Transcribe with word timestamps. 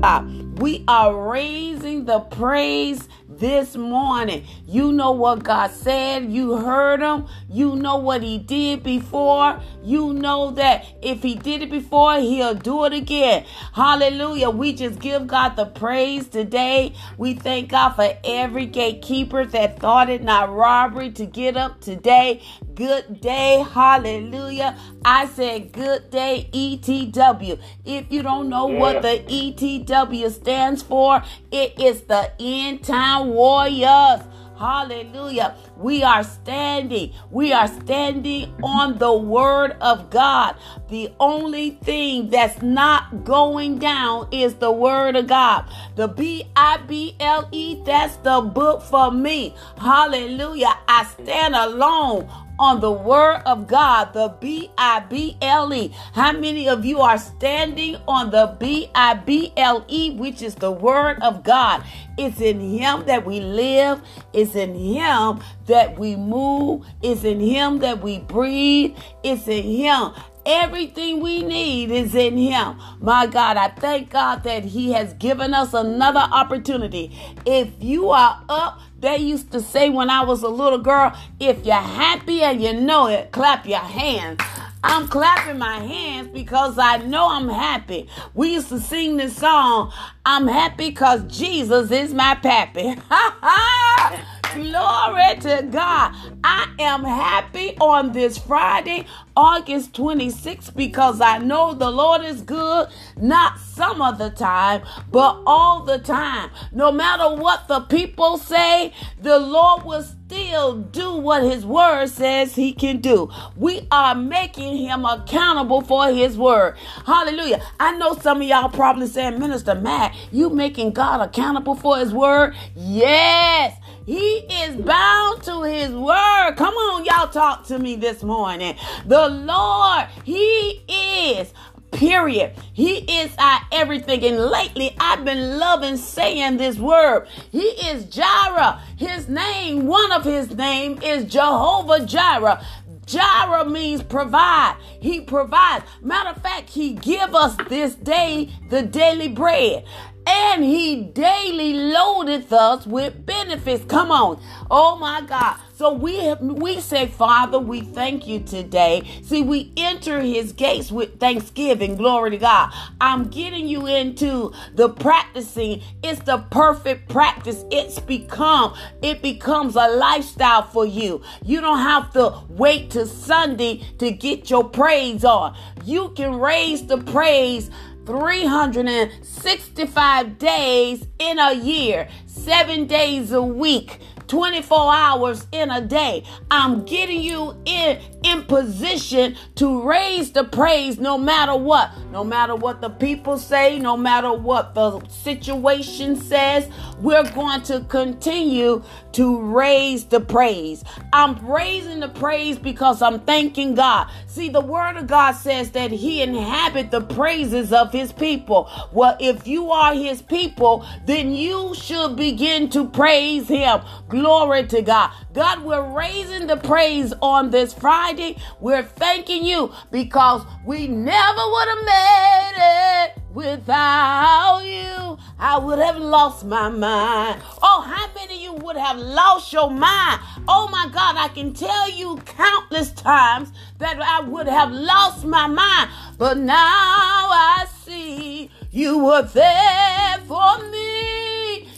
God. 0.00 0.58
We 0.60 0.84
are 0.88 1.30
raising 1.30 2.04
the 2.04 2.20
praise 2.20 3.08
this 3.28 3.76
morning. 3.76 4.44
You 4.66 4.92
know 4.92 5.12
what 5.12 5.44
God 5.44 5.70
said. 5.70 6.32
You 6.32 6.56
heard 6.56 7.00
him. 7.00 7.26
You 7.48 7.76
know 7.76 7.96
what 7.96 8.22
he 8.22 8.38
did 8.38 8.82
before. 8.82 9.60
You 9.84 10.12
know 10.12 10.50
that 10.52 10.84
if 11.02 11.22
he 11.22 11.36
did 11.36 11.62
it 11.62 11.70
before, 11.70 12.18
he'll 12.18 12.54
do 12.54 12.84
it 12.84 12.92
again. 12.92 13.44
Hallelujah. 13.72 14.50
We 14.50 14.72
just 14.72 14.98
give 14.98 15.26
God 15.26 15.50
the 15.56 15.66
praise 15.66 16.26
today. 16.28 16.94
We 17.16 17.34
thank 17.34 17.70
God 17.70 17.90
for 17.90 18.16
every 18.24 18.66
gatekeeper 18.66 19.46
that 19.46 19.78
thought 19.78 20.10
it 20.10 20.22
not 20.22 20.52
robbery 20.52 21.10
to 21.12 21.26
get 21.26 21.56
up 21.56 21.80
today. 21.80 22.42
Good 22.78 23.20
day. 23.20 23.66
Hallelujah. 23.72 24.78
I 25.04 25.26
said 25.26 25.72
good 25.72 26.12
day, 26.12 26.48
ETW. 26.52 27.58
If 27.84 28.12
you 28.12 28.22
don't 28.22 28.48
know 28.48 28.66
what 28.66 29.02
the 29.02 29.18
ETW 29.26 30.30
stands 30.30 30.84
for, 30.84 31.20
it 31.50 31.76
is 31.80 32.02
the 32.02 32.30
end 32.38 32.84
time 32.84 33.30
warriors. 33.30 34.20
Hallelujah. 34.56 35.56
We 35.76 36.04
are 36.04 36.22
standing. 36.22 37.14
We 37.32 37.52
are 37.52 37.66
standing 37.66 38.54
on 38.62 38.98
the 38.98 39.12
word 39.12 39.72
of 39.80 40.08
God. 40.10 40.54
The 40.88 41.12
only 41.18 41.70
thing 41.82 42.30
that's 42.30 42.62
not 42.62 43.24
going 43.24 43.78
down 43.78 44.28
is 44.30 44.54
the 44.54 44.70
word 44.70 45.16
of 45.16 45.26
God. 45.26 45.68
The 45.96 46.06
B 46.06 46.44
I 46.54 46.76
B 46.86 47.16
L 47.18 47.48
E, 47.50 47.82
that's 47.84 48.16
the 48.18 48.40
book 48.40 48.82
for 48.82 49.10
me. 49.10 49.56
Hallelujah. 49.78 50.78
I 50.86 51.06
stand 51.06 51.56
alone 51.56 52.30
on 52.58 52.80
the 52.80 52.90
word 52.90 53.42
of 53.46 53.66
God, 53.66 54.12
the 54.12 54.28
B 54.40 54.70
I 54.76 55.00
B 55.00 55.36
L 55.40 55.72
E. 55.72 55.94
How 56.12 56.32
many 56.32 56.68
of 56.68 56.84
you 56.84 57.00
are 57.00 57.18
standing 57.18 57.96
on 58.06 58.30
the 58.30 58.56
B 58.58 58.90
I 58.94 59.14
B 59.14 59.52
L 59.56 59.84
E, 59.88 60.10
which 60.12 60.42
is 60.42 60.54
the 60.56 60.70
word 60.72 61.18
of 61.22 61.44
God? 61.44 61.84
It's 62.16 62.40
in 62.40 62.60
Him 62.60 63.04
that 63.06 63.24
we 63.24 63.40
live, 63.40 64.02
it's 64.32 64.54
in 64.54 64.74
Him 64.74 65.40
that 65.66 65.98
we 65.98 66.16
move, 66.16 66.84
it's 67.02 67.24
in 67.24 67.40
Him 67.40 67.78
that 67.80 68.02
we 68.02 68.18
breathe, 68.18 68.96
it's 69.22 69.46
in 69.46 69.64
Him. 69.64 70.12
Everything 70.46 71.20
we 71.20 71.42
need 71.42 71.90
is 71.90 72.14
in 72.14 72.38
Him. 72.38 72.80
My 73.00 73.26
God, 73.26 73.58
I 73.58 73.68
thank 73.68 74.10
God 74.10 74.44
that 74.44 74.64
He 74.64 74.92
has 74.92 75.12
given 75.14 75.52
us 75.52 75.74
another 75.74 76.26
opportunity. 76.32 77.14
If 77.44 77.68
you 77.80 78.08
are 78.10 78.42
up, 78.48 78.80
they 79.00 79.18
used 79.18 79.52
to 79.52 79.60
say 79.60 79.90
when 79.90 80.10
I 80.10 80.24
was 80.24 80.42
a 80.42 80.48
little 80.48 80.78
girl, 80.78 81.16
if 81.38 81.64
you're 81.64 81.74
happy 81.76 82.42
and 82.42 82.62
you 82.62 82.72
know 82.72 83.06
it, 83.06 83.30
clap 83.30 83.66
your 83.66 83.78
hands. 83.78 84.40
I'm 84.82 85.08
clapping 85.08 85.58
my 85.58 85.78
hands 85.78 86.28
because 86.28 86.78
I 86.78 86.98
know 86.98 87.30
I'm 87.30 87.48
happy. 87.48 88.08
We 88.34 88.54
used 88.54 88.68
to 88.68 88.78
sing 88.80 89.16
this 89.16 89.36
song, 89.36 89.92
I'm 90.24 90.46
happy 90.46 90.90
because 90.90 91.22
Jesus 91.24 91.90
is 91.90 92.14
my 92.14 92.34
pappy. 92.36 92.94
Glory 94.54 95.36
to 95.40 95.68
God. 95.70 96.14
I 96.42 96.72
am 96.78 97.04
happy 97.04 97.76
on 97.80 98.12
this 98.12 98.38
Friday, 98.38 99.06
August 99.36 99.92
26th, 99.92 100.74
because 100.74 101.20
I 101.20 101.38
know 101.38 101.74
the 101.74 101.90
Lord 101.90 102.24
is 102.24 102.42
good, 102.42 102.88
not 103.20 103.58
some 103.58 104.00
of 104.00 104.18
the 104.18 104.30
time, 104.30 104.82
but 105.10 105.42
all 105.46 105.84
the 105.84 105.98
time. 105.98 106.50
No 106.72 106.90
matter 106.90 107.36
what 107.40 107.68
the 107.68 107.80
people 107.80 108.38
say, 108.38 108.87
the 109.20 109.38
Lord 109.38 109.84
will 109.84 110.02
still 110.02 110.76
do 110.76 111.16
what 111.16 111.42
his 111.42 111.64
word 111.64 112.08
says 112.08 112.54
he 112.54 112.72
can 112.72 113.00
do. 113.00 113.30
We 113.56 113.86
are 113.90 114.14
making 114.14 114.76
him 114.78 115.04
accountable 115.04 115.80
for 115.80 116.08
his 116.08 116.36
word. 116.36 116.76
Hallelujah. 117.06 117.62
I 117.80 117.96
know 117.96 118.14
some 118.14 118.42
of 118.42 118.48
y'all 118.48 118.68
probably 118.68 119.06
saying, 119.06 119.38
Minister 119.38 119.74
Mack, 119.74 120.14
you 120.32 120.50
making 120.50 120.92
God 120.92 121.20
accountable 121.20 121.74
for 121.74 121.98
his 121.98 122.12
word? 122.12 122.54
Yes. 122.74 123.76
He 124.06 124.38
is 124.50 124.74
bound 124.76 125.42
to 125.42 125.64
his 125.64 125.90
word. 125.90 126.54
Come 126.56 126.74
on, 126.74 127.04
y'all 127.04 127.28
talk 127.28 127.66
to 127.66 127.78
me 127.78 127.94
this 127.94 128.22
morning. 128.22 128.74
The 129.04 129.28
Lord, 129.28 130.06
he 130.24 130.82
is 130.88 131.52
period. 131.92 132.52
He 132.72 132.98
is 133.20 133.30
our 133.38 133.60
everything. 133.72 134.24
And 134.24 134.38
lately, 134.38 134.96
I've 135.00 135.24
been 135.24 135.58
loving 135.58 135.96
saying 135.96 136.56
this 136.56 136.78
word. 136.78 137.28
He 137.50 137.66
is 137.88 138.04
Jireh. 138.04 138.80
His 138.96 139.28
name, 139.28 139.86
one 139.86 140.12
of 140.12 140.24
his 140.24 140.54
name 140.54 141.00
is 141.02 141.24
Jehovah 141.24 142.04
Jireh. 142.04 142.64
Jireh 143.06 143.64
means 143.64 144.02
provide. 144.02 144.76
He 145.00 145.22
provides. 145.22 145.84
Matter 146.02 146.30
of 146.30 146.42
fact, 146.42 146.68
he 146.68 146.92
give 146.92 147.34
us 147.34 147.56
this 147.68 147.94
day 147.94 148.52
the 148.68 148.82
daily 148.82 149.28
bread 149.28 149.84
and 150.26 150.62
he 150.62 151.04
daily 151.04 151.72
loadeth 151.72 152.52
us 152.52 152.86
with 152.86 153.24
benefits. 153.24 153.84
Come 153.86 154.10
on. 154.10 154.40
Oh 154.70 154.96
my 154.98 155.22
God. 155.22 155.58
So 155.78 155.92
we 155.92 156.34
we 156.40 156.80
say, 156.80 157.06
Father, 157.06 157.60
we 157.60 157.82
thank 157.82 158.26
you 158.26 158.40
today. 158.40 159.08
See, 159.22 159.42
we 159.42 159.72
enter 159.76 160.20
his 160.20 160.52
gates 160.52 160.90
with 160.90 161.20
thanksgiving. 161.20 161.94
Glory 161.94 162.30
to 162.30 162.36
God. 162.36 162.72
I'm 163.00 163.28
getting 163.28 163.68
you 163.68 163.86
into 163.86 164.52
the 164.74 164.88
practicing. 164.88 165.82
It's 166.02 166.20
the 166.22 166.38
perfect 166.50 167.08
practice. 167.08 167.64
It's 167.70 168.00
become, 168.00 168.74
it 169.02 169.22
becomes 169.22 169.76
a 169.76 169.86
lifestyle 169.86 170.62
for 170.62 170.84
you. 170.84 171.22
You 171.44 171.60
don't 171.60 171.78
have 171.78 172.12
to 172.14 172.40
wait 172.48 172.90
to 172.90 173.06
Sunday 173.06 173.84
to 173.98 174.10
get 174.10 174.50
your 174.50 174.64
praise 174.64 175.24
on. 175.24 175.56
You 175.84 176.08
can 176.16 176.40
raise 176.40 176.88
the 176.88 176.98
praise 176.98 177.70
365 178.04 180.38
days 180.38 181.06
in 181.20 181.38
a 181.38 181.52
year, 181.52 182.08
seven 182.26 182.88
days 182.88 183.30
a 183.30 183.42
week. 183.42 184.00
24 184.28 184.94
hours 184.94 185.46
in 185.52 185.70
a 185.70 185.80
day. 185.80 186.24
I'm 186.50 186.84
getting 186.84 187.22
you 187.22 187.56
in 187.64 188.00
in 188.22 188.44
position 188.44 189.36
to 189.56 189.82
raise 189.82 190.32
the 190.32 190.44
praise 190.44 190.98
no 190.98 191.16
matter 191.18 191.56
what. 191.56 191.90
No 192.10 192.24
matter 192.24 192.54
what 192.54 192.80
the 192.80 192.90
people 192.90 193.38
say, 193.38 193.78
no 193.78 193.96
matter 193.96 194.32
what 194.32 194.74
the 194.74 195.00
situation 195.08 196.16
says, 196.16 196.68
we're 197.00 197.30
going 197.32 197.62
to 197.62 197.80
continue 197.88 198.82
to 199.12 199.40
raise 199.40 200.04
the 200.06 200.20
praise. 200.20 200.84
I'm 201.12 201.44
raising 201.46 202.00
the 202.00 202.08
praise 202.08 202.58
because 202.58 203.02
I'm 203.02 203.20
thanking 203.20 203.74
God. 203.74 204.10
See, 204.26 204.48
the 204.48 204.60
word 204.60 204.96
of 204.96 205.06
God 205.06 205.32
says 205.32 205.70
that 205.72 205.90
he 205.90 206.22
inhabit 206.22 206.90
the 206.90 207.00
praises 207.00 207.72
of 207.72 207.92
his 207.92 208.12
people. 208.12 208.70
Well, 208.92 209.16
if 209.20 209.46
you 209.46 209.70
are 209.70 209.94
his 209.94 210.22
people, 210.22 210.86
then 211.06 211.32
you 211.32 211.74
should 211.74 212.16
begin 212.16 212.68
to 212.70 212.88
praise 212.88 213.48
him. 213.48 213.80
Glory 214.18 214.66
to 214.66 214.82
God. 214.82 215.12
God, 215.32 215.62
we're 215.62 215.96
raising 215.96 216.48
the 216.48 216.56
praise 216.56 217.14
on 217.22 217.50
this 217.50 217.72
Friday. 217.72 218.36
We're 218.58 218.82
thanking 218.82 219.44
you 219.44 219.72
because 219.92 220.44
we 220.66 220.88
never 220.88 221.40
would 221.40 221.68
have 221.68 221.84
made 221.84 222.52
it 222.56 223.22
without 223.32 224.62
you. 224.64 225.18
I 225.38 225.58
would 225.58 225.78
have 225.78 225.98
lost 225.98 226.44
my 226.44 226.68
mind. 226.68 227.40
Oh, 227.62 227.82
how 227.86 228.12
many 228.14 228.34
of 228.34 228.42
you 228.42 228.54
would 228.54 228.76
have 228.76 228.98
lost 228.98 229.52
your 229.52 229.70
mind? 229.70 230.20
Oh 230.48 230.68
my 230.68 230.88
God, 230.92 231.14
I 231.16 231.28
can 231.28 231.54
tell 231.54 231.88
you 231.88 232.16
countless 232.26 232.90
times 232.90 233.52
that 233.78 234.02
I 234.02 234.20
would 234.22 234.48
have 234.48 234.72
lost 234.72 235.24
my 235.24 235.46
mind. 235.46 235.90
But 236.18 236.38
now 236.38 236.56
I 236.56 237.66
see 237.84 238.50
you 238.72 238.98
were 238.98 239.22
there 239.22 240.18
for 240.26 240.58
me. 240.70 241.27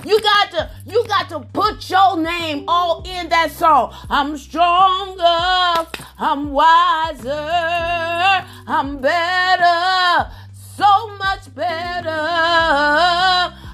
You 0.04 0.20
got 0.20 0.50
to, 0.52 0.70
you 0.86 1.04
got 1.06 1.28
to 1.30 1.40
put 1.40 1.88
your 1.88 2.16
name 2.18 2.64
all 2.68 3.02
in 3.06 3.28
that 3.28 3.50
song. 3.52 3.94
I'm 4.08 4.36
stronger, 4.36 5.88
I'm 6.18 6.50
wiser, 6.50 7.28
I'm 8.66 8.98
better, 8.98 10.30
so 10.76 11.16
much 11.16 11.54
better. 11.54 12.18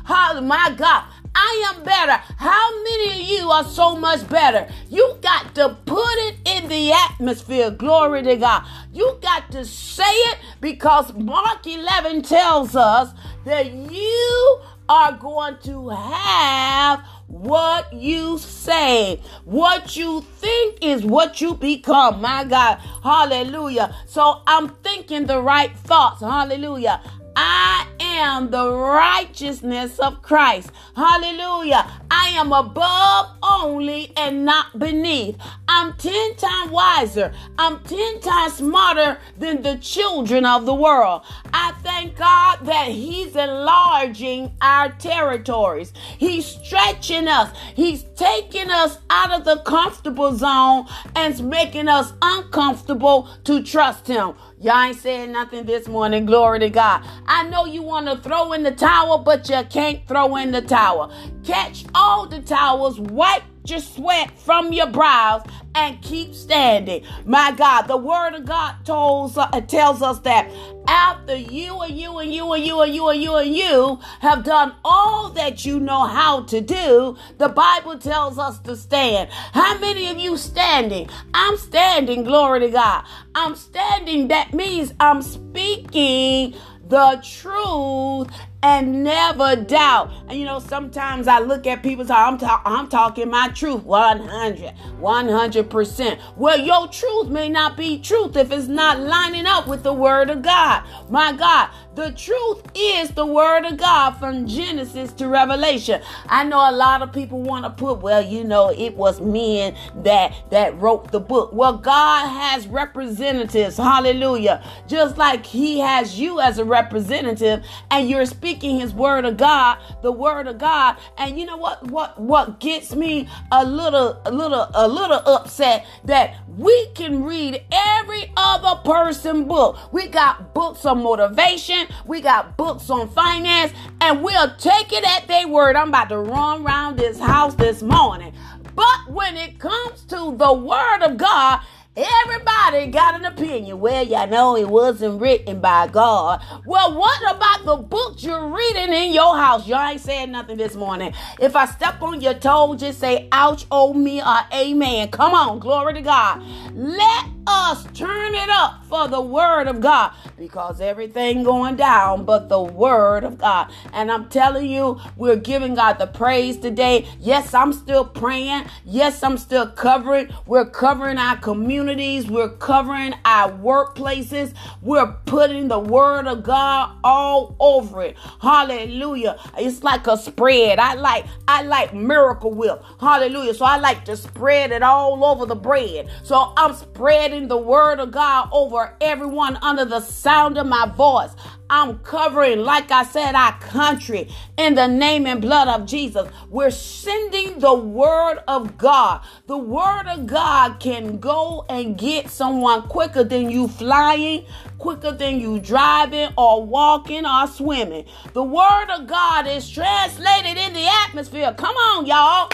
Oh 0.08 0.40
my 0.42 0.74
God. 0.76 1.04
I 1.38 1.74
am 1.74 1.84
better. 1.84 2.12
How 2.38 2.82
many 2.82 3.20
of 3.20 3.28
you 3.28 3.50
are 3.50 3.64
so 3.64 3.94
much 3.94 4.26
better? 4.28 4.66
You 4.88 5.18
got 5.20 5.54
to 5.56 5.76
put 5.84 6.14
it 6.28 6.36
in 6.46 6.68
the 6.68 6.92
atmosphere. 6.92 7.70
Glory 7.70 8.22
to 8.22 8.36
God. 8.36 8.64
You 8.92 9.18
got 9.20 9.52
to 9.52 9.66
say 9.66 10.02
it 10.04 10.38
because 10.62 11.12
Mark 11.12 11.66
11 11.66 12.22
tells 12.22 12.74
us 12.74 13.10
that 13.44 13.70
you 13.70 14.60
are 14.88 15.12
going 15.12 15.58
to 15.64 15.90
have 15.90 17.04
what 17.26 17.92
you 17.92 18.38
say. 18.38 19.20
What 19.44 19.96
you 19.96 20.20
think 20.20 20.78
is 20.82 21.04
what 21.04 21.40
you 21.40 21.54
become. 21.54 22.20
My 22.20 22.44
God. 22.44 22.78
Hallelujah. 23.02 23.94
So 24.06 24.42
I'm 24.46 24.68
thinking 24.68 25.26
the 25.26 25.40
right 25.40 25.76
thoughts. 25.76 26.20
Hallelujah. 26.20 27.02
I 27.38 27.86
am 28.00 28.50
the 28.50 28.72
righteousness 28.72 29.98
of 29.98 30.22
Christ. 30.22 30.70
Hallelujah. 30.96 31.86
I 32.10 32.28
am 32.30 32.50
above 32.50 33.36
only 33.42 34.12
and 34.16 34.46
not 34.46 34.78
beneath. 34.78 35.36
I'm 35.68 35.92
10 35.94 36.36
times 36.36 36.70
wiser. 36.70 37.34
I'm 37.58 37.80
10 37.80 38.20
times 38.20 38.54
smarter 38.54 39.18
than 39.38 39.60
the 39.60 39.76
children 39.76 40.46
of 40.46 40.64
the 40.64 40.74
world. 40.74 41.22
I 41.52 41.72
thank 41.82 42.16
God 42.16 42.64
that 42.64 42.88
He's 42.88 43.36
enlarging 43.36 44.52
our 44.62 44.90
territories. 44.92 45.92
He's 46.16 46.46
stretching 46.46 47.28
us. 47.28 47.54
He's 47.74 48.04
taking 48.16 48.70
us 48.70 48.98
out 49.10 49.32
of 49.32 49.44
the 49.44 49.58
comfortable 49.58 50.34
zone 50.34 50.86
and 51.14 51.50
making 51.50 51.88
us 51.88 52.14
uncomfortable 52.22 53.28
to 53.44 53.62
trust 53.62 54.06
Him. 54.06 54.34
Y'all 54.58 54.80
ain't 54.84 54.96
saying 54.96 55.32
nothing 55.32 55.66
this 55.66 55.86
morning. 55.86 56.24
Glory 56.24 56.60
to 56.60 56.70
God. 56.70 57.04
I 57.26 57.46
know 57.50 57.66
you 57.66 57.82
want 57.82 58.06
to 58.06 58.16
throw 58.16 58.54
in 58.54 58.62
the 58.62 58.70
towel, 58.70 59.18
but 59.18 59.50
you 59.50 59.62
can't 59.68 60.08
throw 60.08 60.36
in 60.36 60.50
the 60.50 60.62
towel. 60.62 61.12
Catch 61.44 61.84
all 61.94 62.26
the 62.26 62.40
towels, 62.40 62.98
wipe 62.98 63.42
your 63.66 63.80
sweat 63.80 64.30
from 64.38 64.72
your 64.72 64.86
brows 64.86 65.42
and 65.76 66.00
keep 66.00 66.34
standing. 66.34 67.04
My 67.26 67.52
God, 67.52 67.82
the 67.82 67.98
word 67.98 68.34
of 68.34 68.46
God 68.46 68.74
tells, 68.84 69.36
uh, 69.36 69.48
tells 69.60 70.00
us 70.00 70.18
that 70.20 70.50
after 70.88 71.36
you 71.36 71.78
and 71.82 71.98
you 71.98 72.18
and 72.18 72.32
you 72.32 72.50
and 72.52 72.64
you 72.64 72.80
and 72.80 72.94
you 72.94 73.08
and 73.08 73.22
you 73.22 73.36
and 73.36 73.54
you 73.54 73.98
have 74.20 74.42
done 74.42 74.74
all 74.84 75.28
that 75.30 75.66
you 75.66 75.78
know 75.78 76.06
how 76.06 76.44
to 76.44 76.62
do, 76.62 77.16
the 77.36 77.48
Bible 77.48 77.98
tells 77.98 78.38
us 78.38 78.58
to 78.60 78.74
stand. 78.74 79.28
How 79.30 79.78
many 79.78 80.08
of 80.08 80.18
you 80.18 80.38
standing? 80.38 81.10
I'm 81.34 81.58
standing, 81.58 82.24
glory 82.24 82.60
to 82.60 82.70
God. 82.70 83.04
I'm 83.34 83.54
standing. 83.54 84.28
That 84.28 84.54
means 84.54 84.94
I'm 84.98 85.20
speaking 85.20 86.54
the 86.88 87.20
truth 87.22 88.28
and 88.66 89.04
never 89.04 89.54
doubt. 89.54 90.10
And 90.28 90.38
you 90.38 90.44
know, 90.44 90.58
sometimes 90.58 91.28
I 91.28 91.38
look 91.38 91.68
at 91.68 91.84
people 91.84 92.04
I'm, 92.10 92.36
talk, 92.36 92.62
I'm 92.64 92.88
talking 92.88 93.30
my 93.30 93.48
truth 93.48 93.84
100, 93.84 94.74
100%. 95.00 96.20
Well, 96.36 96.58
your 96.58 96.88
truth 96.88 97.28
may 97.28 97.48
not 97.48 97.76
be 97.76 98.00
truth 98.00 98.36
if 98.36 98.50
it's 98.50 98.66
not 98.66 98.98
lining 98.98 99.46
up 99.46 99.68
with 99.68 99.84
the 99.84 99.92
word 99.92 100.30
of 100.30 100.42
God. 100.42 100.82
My 101.08 101.32
God, 101.32 101.70
the 101.96 102.12
truth 102.12 102.62
is 102.74 103.10
the 103.10 103.24
word 103.24 103.64
of 103.64 103.78
God 103.78 104.12
from 104.12 104.46
Genesis 104.46 105.14
to 105.14 105.28
Revelation. 105.28 106.02
I 106.28 106.44
know 106.44 106.58
a 106.58 106.70
lot 106.70 107.00
of 107.00 107.10
people 107.10 107.40
want 107.40 107.64
to 107.64 107.70
put, 107.70 108.00
well, 108.02 108.22
you 108.22 108.44
know, 108.44 108.68
it 108.70 108.94
was 108.94 109.20
men 109.22 109.74
that 110.02 110.34
that 110.50 110.78
wrote 110.78 111.10
the 111.10 111.20
book. 111.20 111.54
Well, 111.54 111.78
God 111.78 112.28
has 112.28 112.68
representatives. 112.68 113.78
Hallelujah. 113.78 114.62
Just 114.86 115.16
like 115.16 115.46
he 115.46 115.80
has 115.80 116.20
you 116.20 116.38
as 116.38 116.58
a 116.58 116.64
representative 116.66 117.64
and 117.90 118.10
you're 118.10 118.26
speaking 118.26 118.78
his 118.78 118.92
word 118.92 119.24
of 119.24 119.38
God, 119.38 119.78
the 120.02 120.12
word 120.12 120.46
of 120.46 120.58
God. 120.58 120.96
And 121.16 121.38
you 121.38 121.46
know 121.46 121.56
what 121.56 121.90
what 121.90 122.20
what 122.20 122.60
gets 122.60 122.94
me 122.94 123.26
a 123.50 123.64
little 123.64 124.20
a 124.26 124.30
little 124.30 124.68
a 124.74 124.86
little 124.86 125.22
upset 125.26 125.86
that 126.04 126.36
we 126.56 126.88
can 126.94 127.24
read 127.24 127.62
every 127.72 128.32
other 128.36 128.80
person 128.82 129.44
book. 129.44 129.92
We 129.92 130.08
got 130.08 130.54
books 130.54 130.84
of 130.84 130.98
motivation, 130.98 131.85
we 132.06 132.20
got 132.20 132.56
books 132.56 132.90
on 132.90 133.08
finance, 133.08 133.72
and 134.00 134.22
we'll 134.22 134.54
take 134.56 134.92
it 134.92 135.04
at 135.04 135.28
their 135.28 135.48
word. 135.48 135.76
I'm 135.76 135.88
about 135.88 136.08
to 136.10 136.18
run 136.18 136.64
around 136.64 136.98
this 136.98 137.18
house 137.18 137.54
this 137.54 137.82
morning. 137.82 138.32
But 138.74 139.10
when 139.10 139.36
it 139.36 139.58
comes 139.58 140.02
to 140.06 140.36
the 140.36 140.52
word 140.52 141.02
of 141.02 141.16
God, 141.16 141.60
Everybody 141.96 142.88
got 142.88 143.14
an 143.14 143.24
opinion. 143.24 143.80
Well, 143.80 144.06
y'all 144.06 144.26
know 144.26 144.54
it 144.54 144.68
wasn't 144.68 145.18
written 145.18 145.62
by 145.62 145.86
God. 145.86 146.44
Well, 146.66 146.94
what 146.94 147.34
about 147.34 147.64
the 147.64 147.76
books 147.76 148.22
you're 148.22 148.48
reading 148.48 148.92
in 148.92 149.14
your 149.14 149.34
house? 149.34 149.66
Y'all 149.66 149.88
ain't 149.88 150.02
saying 150.02 150.30
nothing 150.30 150.58
this 150.58 150.74
morning. 150.74 151.14
If 151.40 151.56
I 151.56 151.64
step 151.64 152.02
on 152.02 152.20
your 152.20 152.34
toe, 152.34 152.76
just 152.76 153.00
say 153.00 153.28
ouch, 153.32 153.64
oh 153.70 153.94
me, 153.94 154.20
or 154.20 154.40
amen. 154.52 155.08
Come 155.08 155.32
on, 155.32 155.58
glory 155.58 155.94
to 155.94 156.02
God. 156.02 156.42
Let 156.74 157.30
us 157.46 157.84
turn 157.94 158.34
it 158.34 158.50
up 158.50 158.84
for 158.86 159.08
the 159.08 159.20
word 159.20 159.68
of 159.68 159.80
God 159.80 160.12
because 160.38 160.80
everything 160.80 161.42
going 161.42 161.76
down 161.76 162.24
but 162.24 162.48
the 162.48 162.60
word 162.62 163.24
of 163.24 163.38
God. 163.38 163.70
And 163.92 164.10
I'm 164.10 164.28
telling 164.28 164.70
you, 164.70 165.00
we're 165.16 165.36
giving 165.36 165.74
God 165.74 165.94
the 165.94 166.06
praise 166.06 166.56
today. 166.58 167.06
Yes, 167.20 167.54
I'm 167.54 167.72
still 167.72 168.04
praying. 168.04 168.64
Yes, 168.84 169.22
I'm 169.22 169.38
still 169.38 169.66
covering. 169.68 170.28
We're 170.46 170.68
covering 170.70 171.18
our 171.18 171.36
communities. 171.36 172.28
We're 172.28 172.50
covering 172.50 173.14
our 173.24 173.50
workplaces. 173.52 174.54
We're 174.82 175.12
putting 175.26 175.68
the 175.68 175.78
word 175.78 176.26
of 176.26 176.42
God 176.42 176.96
all 177.04 177.56
over 177.60 178.02
it. 178.02 178.16
Hallelujah. 178.40 179.38
It's 179.58 179.82
like 179.82 180.06
a 180.06 180.16
spread. 180.16 180.78
I 180.78 180.94
like 180.94 181.26
I 181.48 181.62
like 181.62 181.94
miracle 181.94 182.52
whip. 182.52 182.82
Hallelujah. 183.00 183.54
So 183.54 183.64
I 183.64 183.78
like 183.78 184.04
to 184.06 184.16
spread 184.16 184.72
it 184.72 184.82
all 184.82 185.24
over 185.24 185.46
the 185.46 185.54
bread. 185.54 186.08
So 186.22 186.52
I'm 186.56 186.74
spreading 186.74 187.35
spreading 187.36 187.48
the 187.48 187.56
word 187.56 188.00
of 188.00 188.10
God 188.10 188.48
over 188.50 188.94
everyone 189.00 189.58
under 189.60 189.84
the 189.84 190.00
sound 190.00 190.56
of 190.56 190.66
my 190.66 190.86
voice. 190.96 191.30
I'm 191.68 191.98
covering, 191.98 192.60
like 192.60 192.90
I 192.90 193.02
said, 193.04 193.34
our 193.34 193.58
country 193.58 194.28
in 194.56 194.74
the 194.74 194.86
name 194.86 195.26
and 195.26 195.42
blood 195.42 195.68
of 195.68 195.86
Jesus. 195.86 196.28
We're 196.48 196.70
sending 196.70 197.58
the 197.58 197.74
word 197.74 198.38
of 198.48 198.78
God. 198.78 199.22
The 199.48 199.58
word 199.58 200.06
of 200.06 200.26
God 200.26 200.80
can 200.80 201.18
go 201.18 201.66
and 201.68 201.98
get 201.98 202.30
someone 202.30 202.82
quicker 202.82 203.24
than 203.24 203.50
you 203.50 203.68
flying, 203.68 204.46
quicker 204.78 205.12
than 205.12 205.40
you 205.40 205.58
driving 205.58 206.30
or 206.38 206.64
walking 206.64 207.26
or 207.26 207.46
swimming. 207.48 208.06
The 208.32 208.44
word 208.44 208.90
of 208.96 209.06
God 209.06 209.46
is 209.46 209.68
translated 209.68 210.56
in 210.56 210.72
the 210.72 210.86
atmosphere. 211.06 211.52
Come 211.58 211.76
on, 211.76 212.06
y'all. 212.06 212.48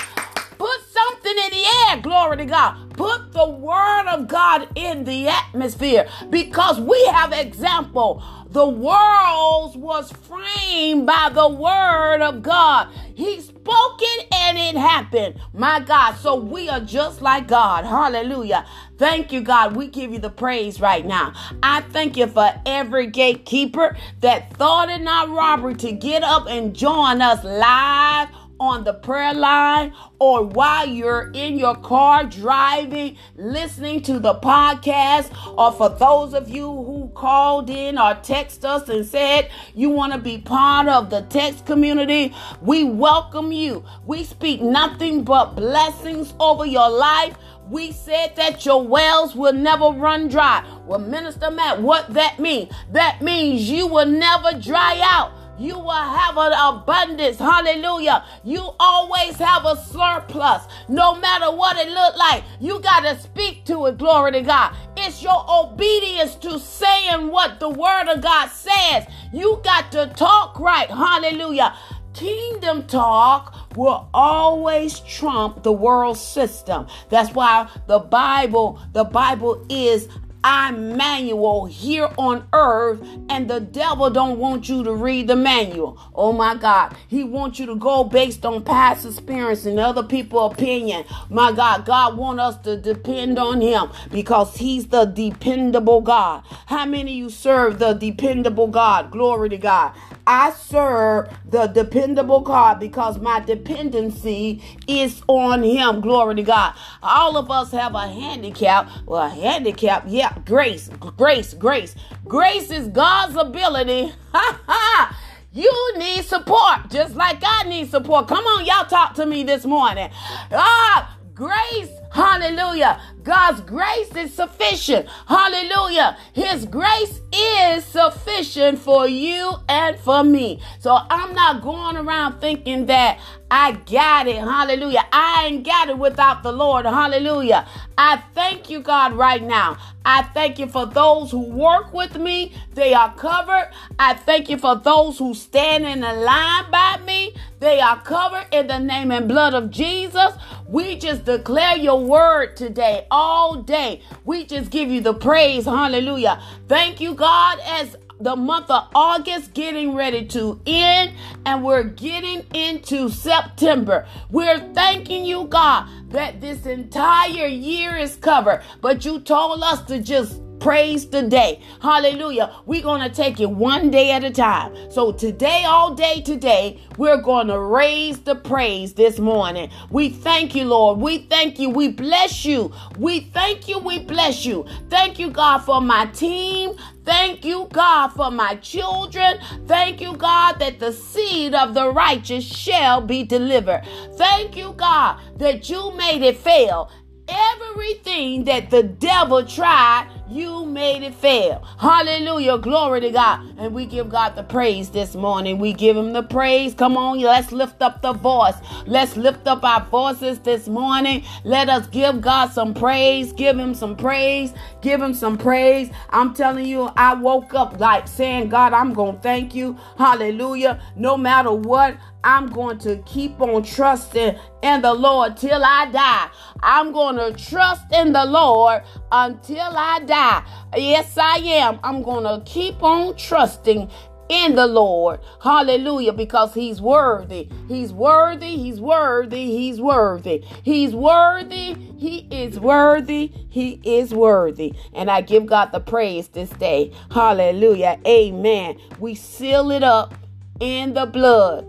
Put 0.62 0.80
something 0.92 1.32
in 1.44 1.50
the 1.50 1.64
air, 1.88 1.96
glory 2.00 2.36
to 2.36 2.44
God. 2.44 2.96
Put 2.96 3.32
the 3.32 3.48
word 3.48 4.06
of 4.06 4.28
God 4.28 4.68
in 4.76 5.02
the 5.02 5.26
atmosphere 5.26 6.08
because 6.30 6.78
we 6.78 7.04
have 7.06 7.32
example. 7.32 8.22
The 8.48 8.68
world 8.68 9.74
was 9.74 10.12
framed 10.12 11.04
by 11.04 11.30
the 11.34 11.48
word 11.48 12.20
of 12.22 12.42
God. 12.42 12.94
He 13.12 13.40
spoke 13.40 13.98
it 14.00 14.28
and 14.32 14.56
it 14.56 14.78
happened. 14.78 15.40
My 15.52 15.80
God. 15.80 16.12
So 16.18 16.36
we 16.36 16.68
are 16.68 16.78
just 16.78 17.22
like 17.22 17.48
God. 17.48 17.84
Hallelujah. 17.84 18.64
Thank 18.98 19.32
you, 19.32 19.40
God. 19.40 19.74
We 19.74 19.88
give 19.88 20.12
you 20.12 20.20
the 20.20 20.30
praise 20.30 20.80
right 20.80 21.04
now. 21.04 21.32
I 21.60 21.80
thank 21.80 22.16
you 22.16 22.28
for 22.28 22.54
every 22.66 23.08
gatekeeper 23.08 23.96
that 24.20 24.54
thought 24.56 24.90
it 24.90 25.00
not 25.00 25.28
robbery 25.30 25.74
to 25.76 25.90
get 25.90 26.22
up 26.22 26.46
and 26.46 26.72
join 26.72 27.20
us 27.20 27.42
live 27.42 28.28
on 28.62 28.84
the 28.84 28.94
prayer 28.94 29.34
line 29.34 29.92
or 30.20 30.44
while 30.44 30.86
you're 30.86 31.32
in 31.34 31.58
your 31.58 31.74
car 31.74 32.22
driving, 32.22 33.16
listening 33.34 34.00
to 34.00 34.20
the 34.20 34.34
podcast, 34.36 35.32
or 35.58 35.72
for 35.72 35.88
those 35.88 36.32
of 36.32 36.48
you 36.48 36.66
who 36.66 37.10
called 37.12 37.68
in 37.68 37.98
or 37.98 38.14
text 38.22 38.64
us 38.64 38.88
and 38.88 39.04
said 39.04 39.50
you 39.74 39.90
want 39.90 40.12
to 40.12 40.18
be 40.20 40.38
part 40.38 40.86
of 40.86 41.10
the 41.10 41.22
text 41.22 41.66
community, 41.66 42.32
we 42.60 42.84
welcome 42.84 43.50
you. 43.50 43.84
We 44.06 44.22
speak 44.22 44.62
nothing 44.62 45.24
but 45.24 45.56
blessings 45.56 46.32
over 46.38 46.64
your 46.64 46.88
life. 46.88 47.36
We 47.68 47.90
said 47.90 48.36
that 48.36 48.64
your 48.64 48.86
wells 48.86 49.34
will 49.34 49.54
never 49.54 49.88
run 49.88 50.28
dry. 50.28 50.64
Well, 50.86 51.00
Minister 51.00 51.50
Mack, 51.50 51.78
what 51.78 52.14
that 52.14 52.38
mean? 52.38 52.68
That 52.92 53.22
means 53.22 53.68
you 53.68 53.88
will 53.88 54.06
never 54.06 54.56
dry 54.56 55.00
out 55.02 55.32
you 55.62 55.78
will 55.78 55.90
have 55.90 56.36
an 56.36 56.52
abundance. 56.52 57.38
Hallelujah. 57.38 58.24
You 58.42 58.70
always 58.80 59.36
have 59.36 59.64
a 59.64 59.76
surplus. 59.76 60.64
No 60.88 61.14
matter 61.14 61.54
what 61.54 61.76
it 61.78 61.88
look 61.88 62.16
like, 62.16 62.42
you 62.60 62.80
got 62.80 63.00
to 63.00 63.16
speak 63.20 63.64
to 63.66 63.86
it. 63.86 63.98
Glory 63.98 64.32
to 64.32 64.42
God. 64.42 64.74
It's 64.96 65.22
your 65.22 65.44
obedience 65.48 66.34
to 66.36 66.58
saying 66.58 67.28
what 67.28 67.60
the 67.60 67.68
word 67.68 68.08
of 68.08 68.20
God 68.22 68.48
says. 68.48 69.06
You 69.32 69.60
got 69.62 69.92
to 69.92 70.12
talk 70.16 70.58
right. 70.58 70.90
Hallelujah. 70.90 71.76
Kingdom 72.12 72.86
talk 72.86 73.76
will 73.76 74.08
always 74.12 75.00
trump 75.00 75.62
the 75.62 75.72
world 75.72 76.18
system. 76.18 76.86
That's 77.08 77.34
why 77.34 77.68
the 77.86 78.00
Bible, 78.00 78.78
the 78.92 79.04
Bible 79.04 79.64
is 79.70 80.08
I'm 80.44 80.96
manual 80.96 81.66
here 81.66 82.10
on 82.18 82.46
earth, 82.52 83.00
and 83.28 83.48
the 83.48 83.60
devil 83.60 84.10
don't 84.10 84.38
want 84.38 84.68
you 84.68 84.82
to 84.84 84.92
read 84.92 85.28
the 85.28 85.36
manual. 85.36 86.00
Oh 86.14 86.32
my 86.32 86.54
God. 86.56 86.96
He 87.08 87.24
wants 87.24 87.58
you 87.58 87.66
to 87.66 87.76
go 87.76 88.04
based 88.04 88.44
on 88.44 88.64
past 88.64 89.06
experience 89.06 89.66
and 89.66 89.78
other 89.78 90.02
people's 90.02 90.52
opinion. 90.52 91.04
My 91.30 91.52
God, 91.52 91.86
God 91.86 92.16
want 92.16 92.40
us 92.40 92.56
to 92.58 92.76
depend 92.76 93.38
on 93.38 93.60
him 93.60 93.90
because 94.10 94.56
he's 94.56 94.88
the 94.88 95.04
dependable 95.04 96.00
God. 96.00 96.42
How 96.66 96.86
many 96.86 97.12
you 97.14 97.30
serve 97.30 97.78
the 97.78 97.92
dependable 97.92 98.66
God? 98.66 99.10
Glory 99.10 99.48
to 99.50 99.58
God. 99.58 99.94
I 100.26 100.52
serve 100.52 101.28
the 101.48 101.66
dependable 101.66 102.40
God 102.40 102.78
because 102.78 103.18
my 103.18 103.40
dependency 103.40 104.62
is 104.86 105.22
on 105.26 105.62
Him. 105.62 106.00
Glory 106.00 106.36
to 106.36 106.42
God. 106.42 106.74
All 107.02 107.36
of 107.36 107.50
us 107.50 107.72
have 107.72 107.94
a 107.94 108.06
handicap. 108.06 108.88
Well, 109.06 109.22
a 109.22 109.28
handicap, 109.28 110.04
yeah, 110.06 110.31
grace, 110.44 110.88
grace, 111.16 111.54
grace. 111.54 111.94
Grace 112.26 112.70
is 112.70 112.88
God's 112.88 113.36
ability. 113.36 114.12
Ha 114.32 114.60
ha. 114.66 115.18
You 115.52 115.94
need 115.98 116.24
support 116.24 116.90
just 116.90 117.14
like 117.14 117.42
I 117.44 117.68
need 117.68 117.90
support. 117.90 118.26
Come 118.28 118.44
on, 118.44 118.64
y'all 118.64 118.86
talk 118.86 119.14
to 119.14 119.26
me 119.26 119.42
this 119.42 119.66
morning. 119.66 120.10
Ah, 120.50 121.18
grace, 121.34 121.90
hallelujah. 122.12 123.00
God's 123.22 123.60
grace 123.60 124.14
is 124.16 124.34
sufficient. 124.34 125.08
Hallelujah. 125.26 126.16
His 126.32 126.66
grace 126.66 127.20
is 127.32 127.84
sufficient 127.84 128.78
for 128.78 129.06
you 129.06 129.54
and 129.68 129.98
for 129.98 130.24
me. 130.24 130.60
So 130.80 130.98
I'm 131.08 131.32
not 131.34 131.62
going 131.62 131.96
around 131.96 132.40
thinking 132.40 132.86
that 132.86 133.20
I 133.50 133.72
got 133.72 134.26
it. 134.26 134.38
Hallelujah. 134.38 135.06
I 135.12 135.44
ain't 135.46 135.64
got 135.64 135.88
it 135.88 135.98
without 135.98 136.42
the 136.42 136.52
Lord. 136.52 136.86
Hallelujah. 136.86 137.68
I 137.96 138.22
thank 138.34 138.70
you, 138.70 138.80
God, 138.80 139.12
right 139.12 139.42
now. 139.42 139.76
I 140.04 140.22
thank 140.22 140.58
you 140.58 140.66
for 140.66 140.86
those 140.86 141.30
who 141.30 141.40
work 141.40 141.92
with 141.92 142.16
me. 142.18 142.54
They 142.74 142.94
are 142.94 143.14
covered. 143.14 143.70
I 143.98 144.14
thank 144.14 144.48
you 144.48 144.58
for 144.58 144.74
those 144.76 145.18
who 145.18 145.34
stand 145.34 145.84
in 145.84 146.00
the 146.00 146.12
line 146.12 146.70
by 146.70 146.98
me. 147.06 147.34
They 147.60 147.78
are 147.78 148.00
covered 148.00 148.46
in 148.50 148.66
the 148.66 148.78
name 148.78 149.12
and 149.12 149.28
blood 149.28 149.54
of 149.54 149.70
Jesus. 149.70 150.32
We 150.66 150.96
just 150.96 151.26
declare 151.26 151.76
your 151.76 152.01
word 152.08 152.56
today, 152.56 153.06
all 153.10 153.62
day. 153.62 154.02
We 154.24 154.46
just 154.46 154.70
give 154.70 154.90
you 154.90 155.00
the 155.00 155.14
praise. 155.14 155.64
Hallelujah. 155.64 156.42
Thank 156.68 157.00
you, 157.00 157.14
God, 157.14 157.58
as 157.64 157.96
the 158.20 158.36
month 158.36 158.70
of 158.70 158.88
August 158.94 159.54
getting 159.54 159.94
ready 159.94 160.24
to 160.26 160.60
end 160.66 161.12
and 161.44 161.64
we're 161.64 161.82
getting 161.82 162.44
into 162.54 163.08
September. 163.08 164.06
We're 164.30 164.60
thanking 164.74 165.24
you, 165.24 165.46
God, 165.46 165.88
that 166.10 166.40
this 166.40 166.66
entire 166.66 167.46
year 167.46 167.96
is 167.96 168.16
covered. 168.16 168.62
But 168.80 169.04
you 169.04 169.20
told 169.20 169.62
us 169.62 169.82
to 169.86 170.00
just 170.00 170.40
praise 170.62 171.04
today. 171.04 171.60
Hallelujah. 171.80 172.54
We're 172.66 172.82
going 172.82 173.02
to 173.02 173.14
take 173.14 173.40
it 173.40 173.50
one 173.50 173.90
day 173.90 174.12
at 174.12 174.22
a 174.22 174.30
time. 174.30 174.72
So 174.92 175.10
today, 175.10 175.64
all 175.64 175.92
day 175.92 176.20
today, 176.20 176.80
we're 176.96 177.20
going 177.20 177.48
to 177.48 177.58
raise 177.58 178.20
the 178.20 178.36
praise 178.36 178.94
this 178.94 179.18
morning. 179.18 179.70
We 179.90 180.08
thank 180.08 180.54
you, 180.54 180.66
Lord. 180.66 181.00
We 181.00 181.18
thank 181.18 181.58
you. 181.58 181.68
We 181.68 181.88
bless 181.88 182.44
you. 182.44 182.72
We 182.96 183.20
thank 183.20 183.66
you. 183.66 183.80
We 183.80 183.98
bless 183.98 184.46
you. 184.46 184.64
Thank 184.88 185.18
you, 185.18 185.30
God, 185.30 185.58
for 185.58 185.80
my 185.80 186.06
team. 186.06 186.76
Thank 187.04 187.44
you, 187.44 187.68
God, 187.72 188.10
for 188.10 188.30
my 188.30 188.54
children. 188.56 189.40
Thank 189.66 190.00
you, 190.00 190.16
God, 190.16 190.60
that 190.60 190.78
the 190.78 190.92
seed 190.92 191.52
of 191.52 191.74
the 191.74 191.90
righteous 191.90 192.44
shall 192.44 193.00
be 193.00 193.24
delivered. 193.24 193.82
Thank 194.14 194.56
you, 194.56 194.72
God, 194.74 195.18
that 195.38 195.68
you 195.68 195.92
made 195.96 196.22
it 196.22 196.36
fail. 196.36 196.92
Everything 197.28 198.44
that 198.44 198.70
the 198.70 198.82
devil 198.82 199.44
tried 199.44 200.08
you 200.32 200.64
made 200.64 201.02
it 201.02 201.14
fail. 201.14 201.62
Hallelujah. 201.78 202.56
Glory 202.58 203.00
to 203.02 203.10
God. 203.10 203.54
And 203.58 203.74
we 203.74 203.84
give 203.84 204.08
God 204.08 204.34
the 204.34 204.42
praise 204.42 204.88
this 204.88 205.14
morning. 205.14 205.58
We 205.58 205.74
give 205.74 205.96
him 205.96 206.12
the 206.14 206.22
praise. 206.22 206.74
Come 206.74 206.96
on, 206.96 207.20
let's 207.20 207.52
lift 207.52 207.82
up 207.82 208.00
the 208.00 208.14
voice. 208.14 208.54
Let's 208.86 209.16
lift 209.16 209.46
up 209.46 209.62
our 209.62 209.84
voices 209.84 210.38
this 210.38 210.68
morning. 210.68 211.24
Let 211.44 211.68
us 211.68 211.86
give 211.88 212.20
God 212.22 212.50
some 212.52 212.72
praise. 212.72 213.32
Give 213.32 213.58
him 213.58 213.74
some 213.74 213.94
praise. 213.94 214.54
Give 214.80 215.02
him 215.02 215.12
some 215.12 215.36
praise. 215.36 215.90
I'm 216.10 216.32
telling 216.34 216.64
you, 216.64 216.90
I 216.96 217.14
woke 217.14 217.54
up 217.54 217.78
like 217.78 218.08
saying, 218.08 218.48
God, 218.48 218.72
I'm 218.72 218.94
going 218.94 219.16
to 219.16 219.22
thank 219.22 219.54
you. 219.54 219.78
Hallelujah. 219.98 220.80
No 220.96 221.16
matter 221.18 221.52
what, 221.52 221.96
I'm 222.24 222.48
going 222.48 222.78
to 222.78 222.96
keep 222.98 223.40
on 223.40 223.62
trusting 223.62 224.36
in 224.62 224.82
the 224.82 224.94
Lord 224.94 225.36
till 225.36 225.62
I 225.64 225.90
die. 225.90 226.30
I'm 226.62 226.92
going 226.92 227.16
to 227.16 227.32
trust 227.44 227.84
in 227.92 228.12
the 228.12 228.24
Lord 228.24 228.82
until 229.10 229.76
I 229.76 230.00
die. 230.00 230.44
Yes, 230.76 231.18
I 231.18 231.38
am. 231.38 231.80
I'm 231.82 232.02
going 232.02 232.24
to 232.24 232.44
keep 232.50 232.82
on 232.82 233.16
trusting 233.16 233.90
in 234.28 234.54
the 234.54 234.66
Lord. 234.66 235.20
Hallelujah. 235.42 236.12
Because 236.12 236.54
he's 236.54 236.80
worthy. 236.80 237.48
He's 237.68 237.92
worthy. 237.92 238.56
He's 238.56 238.80
worthy. 238.80 239.46
He's 239.46 239.80
worthy. 239.80 240.44
He's 240.62 240.94
worthy. 240.94 241.74
He 241.98 242.28
is 242.30 242.58
worthy. 242.58 243.32
He 243.50 243.80
is 243.84 244.14
worthy. 244.14 244.74
And 244.94 245.10
I 245.10 245.20
give 245.20 245.46
God 245.46 245.72
the 245.72 245.80
praise 245.80 246.28
this 246.28 246.50
day. 246.50 246.92
Hallelujah. 247.10 248.00
Amen. 248.06 248.78
We 248.98 249.14
seal 249.14 249.70
it 249.70 249.82
up 249.82 250.14
in 250.60 250.94
the 250.94 251.06
blood. 251.06 251.66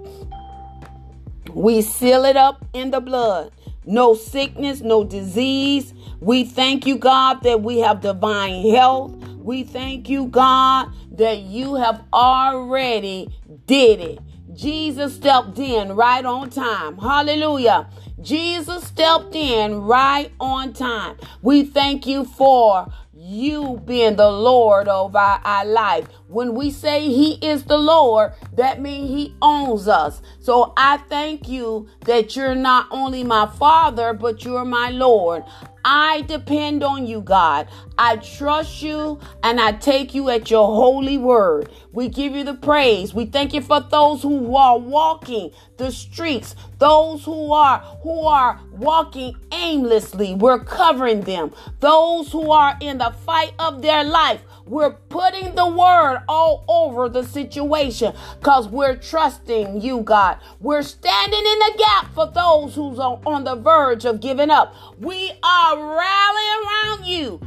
We 1.54 1.82
seal 1.82 2.26
it 2.26 2.36
up 2.36 2.66
in 2.74 2.92
the 2.92 3.00
blood. 3.00 3.52
No 3.86 4.16
sickness, 4.16 4.82
no 4.82 5.04
disease. 5.04 5.94
We 6.20 6.46
thank 6.46 6.88
you, 6.88 6.98
God, 6.98 7.44
that 7.44 7.62
we 7.62 7.80
have 7.80 8.02
divine 8.02 8.70
health. 8.72 9.14
We 9.38 9.64
thank 9.64 10.10
you, 10.10 10.28
God, 10.28 10.90
that 11.12 11.40
you 11.40 11.76
have 11.76 12.04
already 12.14 13.30
did 13.68 14.00
it. 14.00 14.20
Jesus 14.54 15.16
stepped 15.16 15.60
in 15.60 15.96
right 15.96 16.24
on 16.24 16.50
time. 16.50 16.98
Hallelujah. 16.98 17.90
Jesus 18.22 18.86
stepped 18.86 19.36
in 19.36 19.82
right 19.82 20.32
on 20.40 20.74
time. 20.74 21.18
We 21.42 21.66
thank 21.66 22.08
you 22.08 22.24
for 22.24 22.88
you 23.24 23.82
being 23.86 24.18
the 24.18 24.30
Lord 24.30 24.90
of 24.90 25.16
our, 25.16 25.40
our 25.46 25.66
life. 25.66 26.08
When 26.28 26.56
we 26.56 26.72
say 26.72 27.08
He 27.08 27.36
is 27.36 27.64
the 27.64 27.78
Lord, 27.78 28.34
that 28.54 28.82
means 28.82 29.10
He 29.10 29.36
owns 29.42 29.88
us. 29.88 30.22
So 30.40 30.74
I 30.76 30.98
thank 30.98 31.48
you 31.48 31.88
that 32.02 32.36
you're 32.36 32.56
not 32.56 32.88
only 32.92 33.24
my 33.24 33.48
Father, 33.48 34.14
but 34.14 34.44
you're 34.44 34.66
my 34.66 34.90
Lord. 34.90 35.44
I 35.86 36.22
depend 36.22 36.84
on 36.84 37.06
you, 37.06 37.22
God. 37.22 37.68
I 37.98 38.18
trust 38.18 38.82
you 38.82 39.20
and 39.44 39.60
I 39.60 39.74
take 39.74 40.16
you 40.16 40.30
at 40.30 40.50
your 40.50 40.66
holy 40.68 41.18
word. 41.18 41.70
We 41.92 42.08
give 42.10 42.34
you 42.34 42.44
the 42.44 42.54
praise. 42.54 43.14
We 43.14 43.26
thank 43.26 43.54
you 43.54 43.62
for 43.62 43.82
those 43.82 44.22
who 44.22 44.56
are 44.56 44.80
walking 44.80 45.52
the 45.78 45.92
streets, 45.92 46.56
those 46.80 47.26
who 47.26 47.52
are 47.52 47.80
who 48.02 48.22
are 48.26 48.60
walking 48.72 49.36
aimlessly. 49.52 50.36
We're 50.36 50.64
covering 50.64 51.22
them. 51.22 51.54
Those 51.80 52.32
who 52.32 52.52
are 52.52 52.78
in 52.80 53.00
the 53.00 53.14
fight 53.26 53.54
of 53.60 53.82
their 53.82 54.04
life, 54.04 54.42
we're 54.66 54.92
putting 54.92 55.56
the 55.56 55.68
word 55.68 56.24
all 56.28 56.64
over 56.68 57.10
the 57.10 57.24
situation 57.24 58.14
because 58.40 58.68
we're 58.68 58.96
trusting 58.96 59.82
you, 59.82 60.02
God. 60.02 60.40
We're 60.60 60.84
standing 60.84 61.40
in 61.40 61.60
the 61.60 61.74
gap 61.78 62.14
for 62.14 62.28
those 62.28 62.76
who's 62.76 63.00
on, 63.00 63.22
on 63.26 63.44
the 63.44 63.56
verge 63.56 64.06
of 64.06 64.22
giving 64.22 64.50
up. 64.50 64.74
We 65.00 65.32
are 65.44 65.76
rallying 65.76 66.64
around 66.66 67.06
you. 67.06 67.42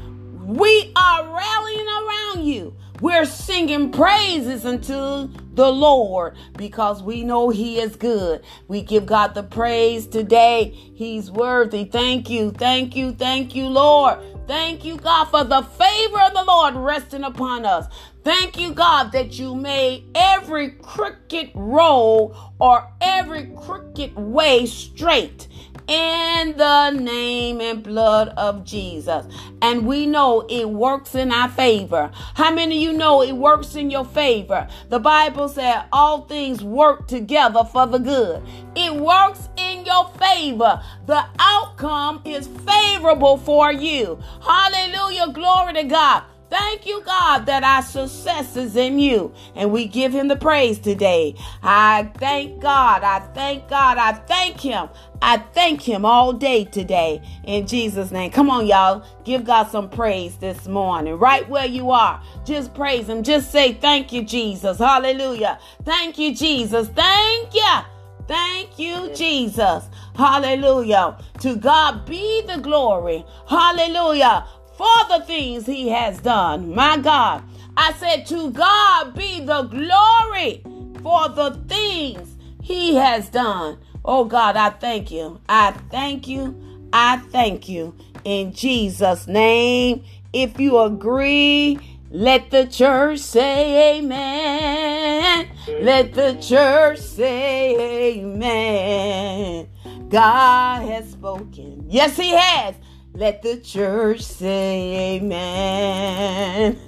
We 0.45 0.93
are 0.95 1.35
rallying 1.35 1.87
around 1.89 2.47
you. 2.47 2.77
We're 3.01 3.27
singing 3.27 3.93
praises 3.93 4.65
unto 4.65 5.29
the 5.55 5.71
Lord 5.71 6.37
because 6.57 7.03
we 7.03 7.25
know 7.25 7.51
He 7.51 7.79
is 7.79 7.97
good. 7.97 8.43
We 8.69 8.83
give 8.83 9.07
God 9.07 9.35
the 9.35 9.43
praise 9.43 10.07
today. 10.07 10.71
He's 10.95 11.31
worthy. 11.31 11.85
Thank 11.85 12.31
you, 12.31 12.53
thank 12.53 12.97
you, 12.97 13.13
thank 13.13 13.55
you, 13.55 13.67
Lord. 13.67 14.19
Thank 14.47 14.85
you, 14.85 14.97
God, 14.97 15.25
for 15.27 15.43
the 15.45 15.63
favor 15.63 16.21
of 16.21 16.35
the 16.35 16.45
Lord 16.47 16.77
resting 16.77 17.25
upon 17.25 17.65
us. 17.65 17.87
Thank 18.23 18.59
you, 18.59 18.73
God, 18.73 19.13
that 19.13 19.39
you 19.39 19.55
made 19.55 20.05
every 20.15 20.71
crooked 20.71 21.51
road 21.55 22.37
or 22.61 22.89
every 23.01 23.47
crooked 23.57 24.15
way 24.17 24.67
straight 24.67 25.49
in 25.89 26.57
the 26.57 26.91
name 26.91 27.61
and 27.61 27.83
blood 27.83 28.29
of 28.37 28.65
Jesus. 28.65 29.27
And 29.63 29.87
we 29.87 30.07
know 30.07 30.45
it 30.49 30.69
works 30.69 31.15
in 31.15 31.33
our 31.33 31.49
favor. 31.49 32.11
How 32.35 32.53
many 32.53 32.77
of 32.77 32.83
you 32.83 32.99
know 32.99 33.23
it 33.23 33.33
works 33.33 33.77
in 33.77 33.91
your 33.91 34.05
favor? 34.05 34.67
The 34.89 34.99
Bible 34.99 35.49
said 35.49 35.85
all 35.93 36.23
things 36.23 36.63
work 36.63 37.07
together 37.07 37.65
for 37.65 37.87
the 37.87 37.99
good. 37.99 38.43
It 38.75 38.95
works 38.95 39.49
in 39.57 39.66
your 39.87 40.09
favor. 40.19 40.83
The 41.07 41.25
outcome 41.39 42.21
is 42.25 42.49
favorable 42.49 43.39
for 43.39 43.73
you. 43.73 44.23
Hallelujah. 44.43 45.33
Glory 45.33 45.75
to 45.75 45.85
God. 45.85 46.25
Thank 46.49 46.87
you, 46.87 47.03
God, 47.03 47.47
that 47.47 47.65
our 47.65 47.83
success 47.83 48.57
is 48.57 48.77
in 48.77 49.01
you. 49.01 49.35
And 49.57 49.73
we 49.73 49.87
give 49.87 50.13
him 50.13 50.29
the 50.29 50.37
praise 50.37 50.79
today. 50.79 51.35
I 51.63 52.11
thank 52.19 52.61
God. 52.61 53.03
I 53.03 53.19
thank 53.35 53.69
God. 53.69 53.99
I 53.99 54.13
thank 54.13 54.61
him. 54.61 54.89
I 55.21 55.39
thank 55.39 55.83
him 55.83 56.05
all 56.05 56.33
day 56.33 56.65
today 56.65 57.21
in 57.45 57.67
Jesus' 57.67 58.13
name. 58.13 58.31
Come 58.31 58.49
on, 58.49 58.67
y'all. 58.67 59.05
Give 59.25 59.45
God 59.45 59.71
some 59.71 59.91
praise 59.91 60.37
this 60.37 60.69
morning. 60.69 61.19
Right 61.19 61.49
where 61.49 61.67
you 61.67 61.91
are. 61.91 62.23
Just 62.45 62.75
praise 62.75 63.09
him. 63.09 63.25
Just 63.25 63.51
say, 63.51 63.73
Thank 63.73 64.13
you, 64.13 64.23
Jesus. 64.23 64.79
Hallelujah. 64.79 65.59
Thank 65.85 66.17
you, 66.19 66.35
Jesus. 66.35 66.89
Thank 66.89 67.55
you. 67.55 67.96
Thank 68.29 68.79
you, 68.79 69.11
Jesus. 69.15 69.89
Hallelujah. 70.17 71.19
To 71.41 71.57
God 71.57 72.07
be 72.07 72.43
the 72.43 72.59
glory. 72.59 73.25
Hallelujah 73.49 74.47
for 74.77 75.09
the 75.09 75.25
things 75.27 75.67
he 75.67 75.89
has 75.89 76.21
done. 76.21 76.75
My 76.75 76.99
God. 76.99 77.43
I 77.77 77.93
said, 77.95 78.27
To 78.27 78.51
God 78.51 79.15
be 79.15 79.41
the 79.41 79.63
glory 79.63 80.63
for 81.03 81.29
the 81.29 81.59
things 81.67 82.37
he 82.63 82.95
has 82.97 83.29
done. 83.29 83.79
Oh 84.05 84.25
God, 84.25 84.57
I 84.57 84.71
thank 84.71 85.11
you. 85.11 85.41
I 85.49 85.73
thank 85.91 86.29
you. 86.29 86.55
I 86.93 87.19
thank 87.19 87.69
you. 87.69 87.95
In 88.25 88.53
Jesus' 88.53 89.27
name. 89.27 90.05
If 90.33 90.61
you 90.61 90.79
agree, 90.79 91.79
let 92.17 92.51
the 92.51 92.65
church 92.65 93.19
say 93.19 93.99
amen. 93.99 95.51
Let 95.83 96.15
the 96.15 96.33
church 96.41 96.99
say 96.99 98.17
amen. 98.17 99.69
God 100.09 100.89
has 100.89 101.11
spoken. 101.11 101.85
Yes, 101.91 102.17
He 102.17 102.31
has. 102.31 102.75
Let 103.13 103.43
the 103.43 103.59
church 103.59 104.23
say 104.23 105.17
amen. 105.17 106.79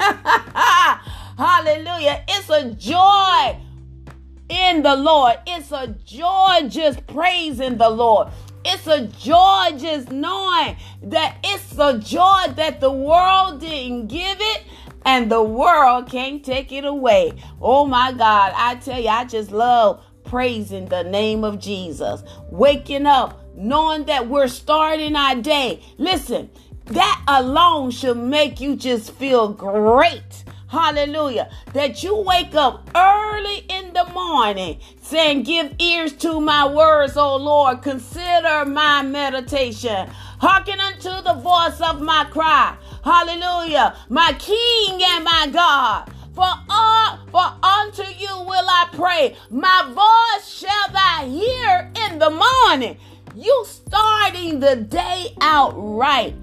Hallelujah. 1.37 2.25
It's 2.27 2.49
a 2.49 2.73
joy 2.73 3.61
in 4.49 4.83
the 4.83 4.97
Lord. 4.97 5.41
It's 5.47 5.73
a 5.73 5.89
joy 6.07 6.69
just 6.71 7.07
praising 7.07 7.77
the 7.77 7.91
Lord. 7.91 8.29
It's 8.65 8.87
a 8.87 9.07
joy 9.07 9.79
just 9.79 10.11
knowing 10.11 10.77
that 11.03 11.37
it's 11.45 11.79
a 11.79 11.99
joy 11.99 12.53
that 12.55 12.81
the 12.81 12.91
world 12.91 13.61
didn't 13.61 14.09
give 14.09 14.39
it 14.41 14.65
and 15.09 15.33
the 15.33 15.43
world 15.43 16.07
can't 16.11 16.45
take 16.45 16.71
it 16.71 16.85
away. 16.85 17.33
Oh 17.63 17.87
my 17.87 18.13
God. 18.13 18.53
I 18.55 18.75
tell 18.75 19.01
you, 19.01 19.09
I 19.09 19.25
just 19.25 19.51
love 19.51 20.05
praising 20.25 20.85
the 20.85 21.03
name 21.03 21.45
of 21.45 21.59
Jesus. 21.59 22.23
Waking 22.51 23.07
up, 23.07 23.41
knowing 23.57 24.05
that 24.05 24.29
we're 24.29 24.49
starting 24.49 25.17
our 25.17 25.37
day. 25.37 25.83
Listen, 25.97 26.51
that 26.85 27.25
alone 27.27 27.91
should 27.91 28.19
make 28.19 28.61
you 28.61 28.77
just 28.77 29.13
feel 29.13 29.49
great. 29.49 30.45
Hallelujah. 30.69 31.51
That 31.73 32.03
you 32.03 32.15
wake 32.15 32.55
up 32.55 32.91
early 32.95 33.65
in 33.71 33.95
the 33.95 34.05
morning 34.13 34.79
saying, 35.01 35.45
Give 35.45 35.75
ears 35.79 36.13
to 36.17 36.39
my 36.39 36.67
words, 36.69 37.17
O 37.17 37.37
Lord. 37.37 37.81
Consider 37.81 38.67
my 38.67 39.01
meditation. 39.01 40.11
Hearken 40.39 40.79
unto 40.79 41.23
the 41.23 41.41
voice 41.43 41.81
of 41.81 42.03
my 42.03 42.27
cry. 42.31 42.77
Hallelujah. 43.09 43.97
My 44.11 44.35
King 44.39 45.01
and 45.03 45.25
my 45.25 45.49
God. 45.51 46.13
For 46.35 46.45
all, 46.69 47.19
for 47.31 47.67
unto 47.67 48.03
you 48.03 48.29
will 48.29 48.67
I 48.69 48.87
pray. 48.93 49.35
My 49.49 49.87
voice 49.89 50.47
shall 50.47 50.93
thou 50.93 51.27
hear 51.27 51.91
in 52.05 52.19
the 52.19 52.29
morning. 52.29 52.99
You 53.35 53.65
starting 53.67 54.61
the 54.61 54.77
day 54.77 55.35
out 55.41 55.73
right 55.75 56.35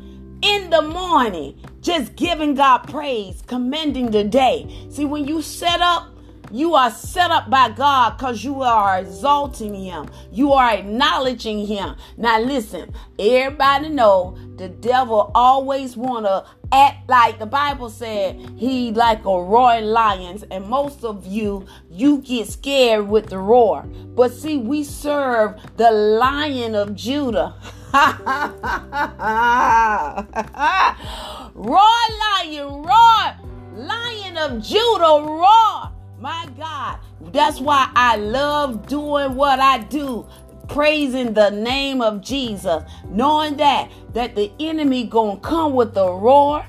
in 0.41 0.72
the 0.72 0.81
morning, 0.81 1.62
just 1.81 2.15
giving 2.15 2.55
God 2.55 2.79
praise, 2.89 3.43
commending 3.45 4.10
the 4.10 4.24
day. 4.24 4.88
See, 4.89 5.05
when 5.05 5.27
you 5.27 5.43
set 5.43 5.81
up 5.81 6.15
you 6.51 6.75
are 6.75 6.91
set 6.91 7.31
up 7.31 7.50
by 7.50 7.69
God 7.69 8.17
because 8.17 8.43
you 8.43 8.62
are 8.62 9.00
exalting 9.00 9.74
him. 9.74 10.07
You 10.31 10.53
are 10.53 10.72
acknowledging 10.72 11.65
him. 11.65 11.95
Now 12.17 12.39
listen, 12.39 12.93
everybody 13.17 13.89
know 13.89 14.38
the 14.57 14.69
devil 14.69 15.31
always 15.35 15.97
wanna 15.97 16.45
act 16.71 17.09
like 17.09 17.39
the 17.39 17.45
Bible 17.45 17.89
said 17.89 18.39
he 18.57 18.91
like 18.91 19.25
a 19.25 19.43
roaring 19.43 19.85
lion. 19.85 20.41
And 20.51 20.67
most 20.67 21.03
of 21.03 21.25
you, 21.25 21.65
you 21.89 22.19
get 22.19 22.47
scared 22.47 23.07
with 23.07 23.27
the 23.27 23.39
roar. 23.39 23.83
But 23.83 24.31
see, 24.31 24.57
we 24.57 24.83
serve 24.83 25.55
the 25.77 25.91
lion 25.91 26.75
of 26.75 26.95
Judah. 26.95 27.55
Roar 31.55 31.88
lion, 32.19 32.83
roar, 32.83 33.35
lion 33.75 34.38
of 34.38 34.62
Judah, 34.62 35.24
roar. 35.24 35.89
My 36.19 36.50
God, 36.57 37.00
that's 37.31 37.62
why 37.62 37.89
I 37.95 38.17
love 38.17 38.88
doing 38.88 39.35
what 39.35 39.62
I 39.62 39.77
do, 39.77 40.27
praising 40.67 41.34
the 41.34 41.50
name 41.50 42.01
of 42.01 42.22
Jesus, 42.22 42.84
knowing 43.10 43.57
that 43.57 43.89
that 44.13 44.36
the 44.36 44.51
enemy 44.60 45.05
gonna 45.05 45.39
come 45.39 45.74
with 45.74 45.95
a 45.98 46.12
roar, 46.12 46.65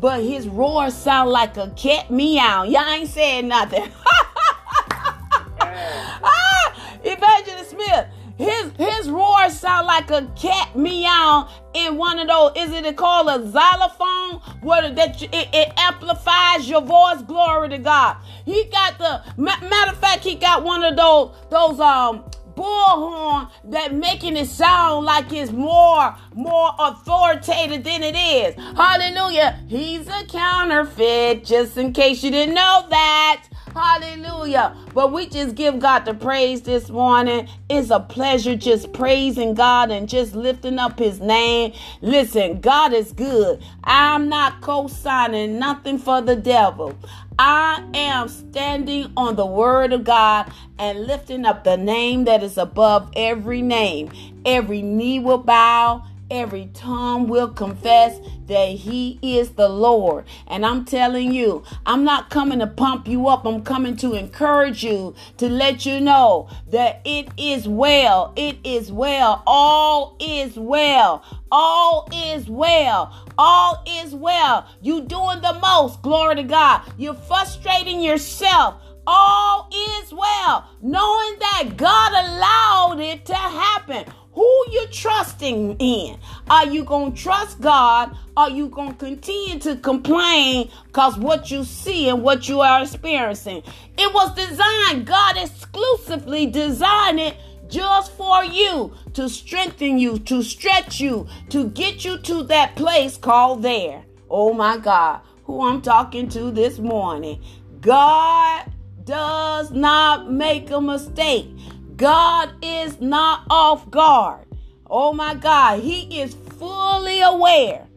but 0.00 0.22
his 0.22 0.48
roar 0.48 0.90
sound 0.90 1.30
like 1.30 1.56
a 1.56 1.70
cat 1.70 2.10
meow. 2.10 2.64
Y'all 2.64 2.88
ain't 2.88 3.08
saying 3.08 3.48
nothing. 3.48 3.84
ah, 5.60 6.98
Evangelist 7.04 7.70
Smith, 7.70 8.06
his 8.36 8.70
his 8.78 9.10
roar 9.10 9.50
sound 9.50 9.86
like 9.86 10.10
a 10.10 10.26
cat 10.36 10.76
meow 10.76 11.48
in 11.74 11.96
one 11.96 12.18
of 12.18 12.28
those. 12.28 12.52
Is 12.56 12.72
it 12.72 12.96
called 12.96 13.28
a 13.28 13.50
xylophone? 13.50 14.40
Where 14.62 14.90
that 14.90 15.22
it, 15.22 15.30
it 15.32 15.72
amplifies 15.76 16.68
your 16.68 16.82
voice. 16.82 17.22
Glory 17.22 17.68
to 17.70 17.78
God. 17.78 18.16
He 18.44 18.64
got 18.64 18.98
the 18.98 19.22
matter 19.36 19.90
of 19.90 19.98
fact. 19.98 20.22
He 20.22 20.36
got 20.36 20.62
one 20.62 20.84
of 20.84 20.96
those 20.96 21.34
those 21.50 21.80
um 21.80 22.24
bullhorn 22.58 23.50
that 23.64 23.94
making 23.94 24.36
it 24.36 24.46
sound 24.46 25.06
like 25.06 25.32
it's 25.32 25.52
more 25.52 26.14
more 26.34 26.70
authoritative 26.78 27.84
than 27.84 28.02
it 28.02 28.16
is. 28.16 28.54
Hallelujah. 28.76 29.60
He's 29.68 30.08
a 30.08 30.24
counterfeit, 30.26 31.44
just 31.44 31.76
in 31.76 31.92
case 31.92 32.22
you 32.22 32.30
didn't 32.30 32.54
know 32.54 32.86
that. 32.90 33.44
Hallelujah. 33.78 34.76
But 34.92 35.12
we 35.12 35.28
just 35.28 35.54
give 35.54 35.78
God 35.78 36.04
the 36.04 36.12
praise 36.12 36.62
this 36.62 36.90
morning. 36.90 37.48
It's 37.68 37.90
a 37.90 38.00
pleasure 38.00 38.56
just 38.56 38.92
praising 38.92 39.54
God 39.54 39.92
and 39.92 40.08
just 40.08 40.34
lifting 40.34 40.80
up 40.80 40.98
his 40.98 41.20
name. 41.20 41.72
Listen, 42.00 42.60
God 42.60 42.92
is 42.92 43.12
good. 43.12 43.62
I'm 43.84 44.28
not 44.28 44.60
co 44.62 44.88
signing 44.88 45.60
nothing 45.60 45.98
for 45.98 46.20
the 46.20 46.34
devil. 46.34 46.98
I 47.38 47.84
am 47.94 48.26
standing 48.26 49.12
on 49.16 49.36
the 49.36 49.46
word 49.46 49.92
of 49.92 50.02
God 50.02 50.52
and 50.80 51.06
lifting 51.06 51.46
up 51.46 51.62
the 51.62 51.76
name 51.76 52.24
that 52.24 52.42
is 52.42 52.58
above 52.58 53.12
every 53.14 53.62
name. 53.62 54.10
Every 54.44 54.82
knee 54.82 55.20
will 55.20 55.38
bow 55.38 56.02
every 56.30 56.70
tongue 56.74 57.28
will 57.28 57.48
confess 57.48 58.18
that 58.46 58.68
he 58.68 59.18
is 59.22 59.50
the 59.50 59.68
Lord. 59.68 60.24
And 60.46 60.64
I'm 60.64 60.84
telling 60.84 61.32
you, 61.32 61.64
I'm 61.86 62.04
not 62.04 62.30
coming 62.30 62.58
to 62.60 62.66
pump 62.66 63.08
you 63.08 63.28
up. 63.28 63.44
I'm 63.44 63.62
coming 63.62 63.96
to 63.98 64.14
encourage 64.14 64.84
you 64.84 65.14
to 65.38 65.48
let 65.48 65.86
you 65.86 66.00
know 66.00 66.48
that 66.68 67.00
it 67.04 67.28
is 67.36 67.68
well. 67.68 68.32
It 68.36 68.58
is 68.64 68.90
well. 68.90 69.42
All 69.46 70.16
is 70.20 70.56
well. 70.56 71.24
All 71.50 72.08
is 72.12 72.48
well. 72.48 73.12
All 73.36 73.82
is 73.86 74.14
well. 74.14 74.68
You 74.82 75.02
doing 75.02 75.40
the 75.40 75.58
most. 75.60 76.02
Glory 76.02 76.36
to 76.36 76.42
God. 76.42 76.82
You're 76.96 77.14
frustrating 77.14 78.00
yourself 78.00 78.82
all 79.10 79.70
is 79.72 80.12
well, 80.12 80.68
knowing 80.82 81.38
that 81.38 81.78
God 81.78 82.12
allowed 82.12 83.00
it 83.00 83.24
to 83.24 83.34
happen 83.34 84.04
who 84.38 84.64
you 84.70 84.86
trusting 84.92 85.74
in. 85.80 86.16
Are 86.48 86.64
you 86.64 86.84
going 86.84 87.12
to 87.12 87.20
trust 87.20 87.60
God? 87.60 88.16
Are 88.36 88.48
you 88.48 88.68
going 88.68 88.92
to 88.92 88.96
continue 88.96 89.58
to 89.58 89.74
complain 89.74 90.70
because 90.86 91.18
what 91.18 91.50
you 91.50 91.64
see 91.64 92.08
and 92.08 92.22
what 92.22 92.48
you 92.48 92.60
are 92.60 92.80
experiencing? 92.80 93.64
It 93.98 94.14
was 94.14 94.32
designed, 94.36 95.08
God 95.08 95.36
exclusively 95.36 96.46
designed 96.46 97.18
it 97.18 97.36
just 97.66 98.12
for 98.12 98.44
you 98.44 98.94
to 99.14 99.28
strengthen 99.28 99.98
you, 99.98 100.20
to 100.20 100.44
stretch 100.44 101.00
you, 101.00 101.26
to 101.48 101.70
get 101.70 102.04
you 102.04 102.18
to 102.18 102.44
that 102.44 102.76
place 102.76 103.16
called 103.16 103.62
there. 103.64 104.04
Oh 104.30 104.54
my 104.54 104.76
God, 104.76 105.20
who 105.46 105.66
I'm 105.66 105.82
talking 105.82 106.28
to 106.28 106.52
this 106.52 106.78
morning. 106.78 107.42
God 107.80 108.70
does 109.02 109.72
not 109.72 110.30
make 110.30 110.70
a 110.70 110.80
mistake. 110.80 111.50
God 111.98 112.52
is 112.62 113.00
not 113.00 113.42
off 113.50 113.90
guard. 113.90 114.46
Oh 114.88 115.12
my 115.12 115.34
God, 115.34 115.80
He 115.80 116.20
is 116.20 116.32
fully 116.32 117.20
aware. 117.20 117.88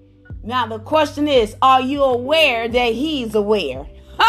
Now, 0.44 0.66
the 0.66 0.80
question 0.80 1.28
is 1.28 1.56
are 1.62 1.82
you 1.82 2.02
aware 2.02 2.68
that 2.68 2.94
He's 2.94 3.36
aware? 3.36 3.86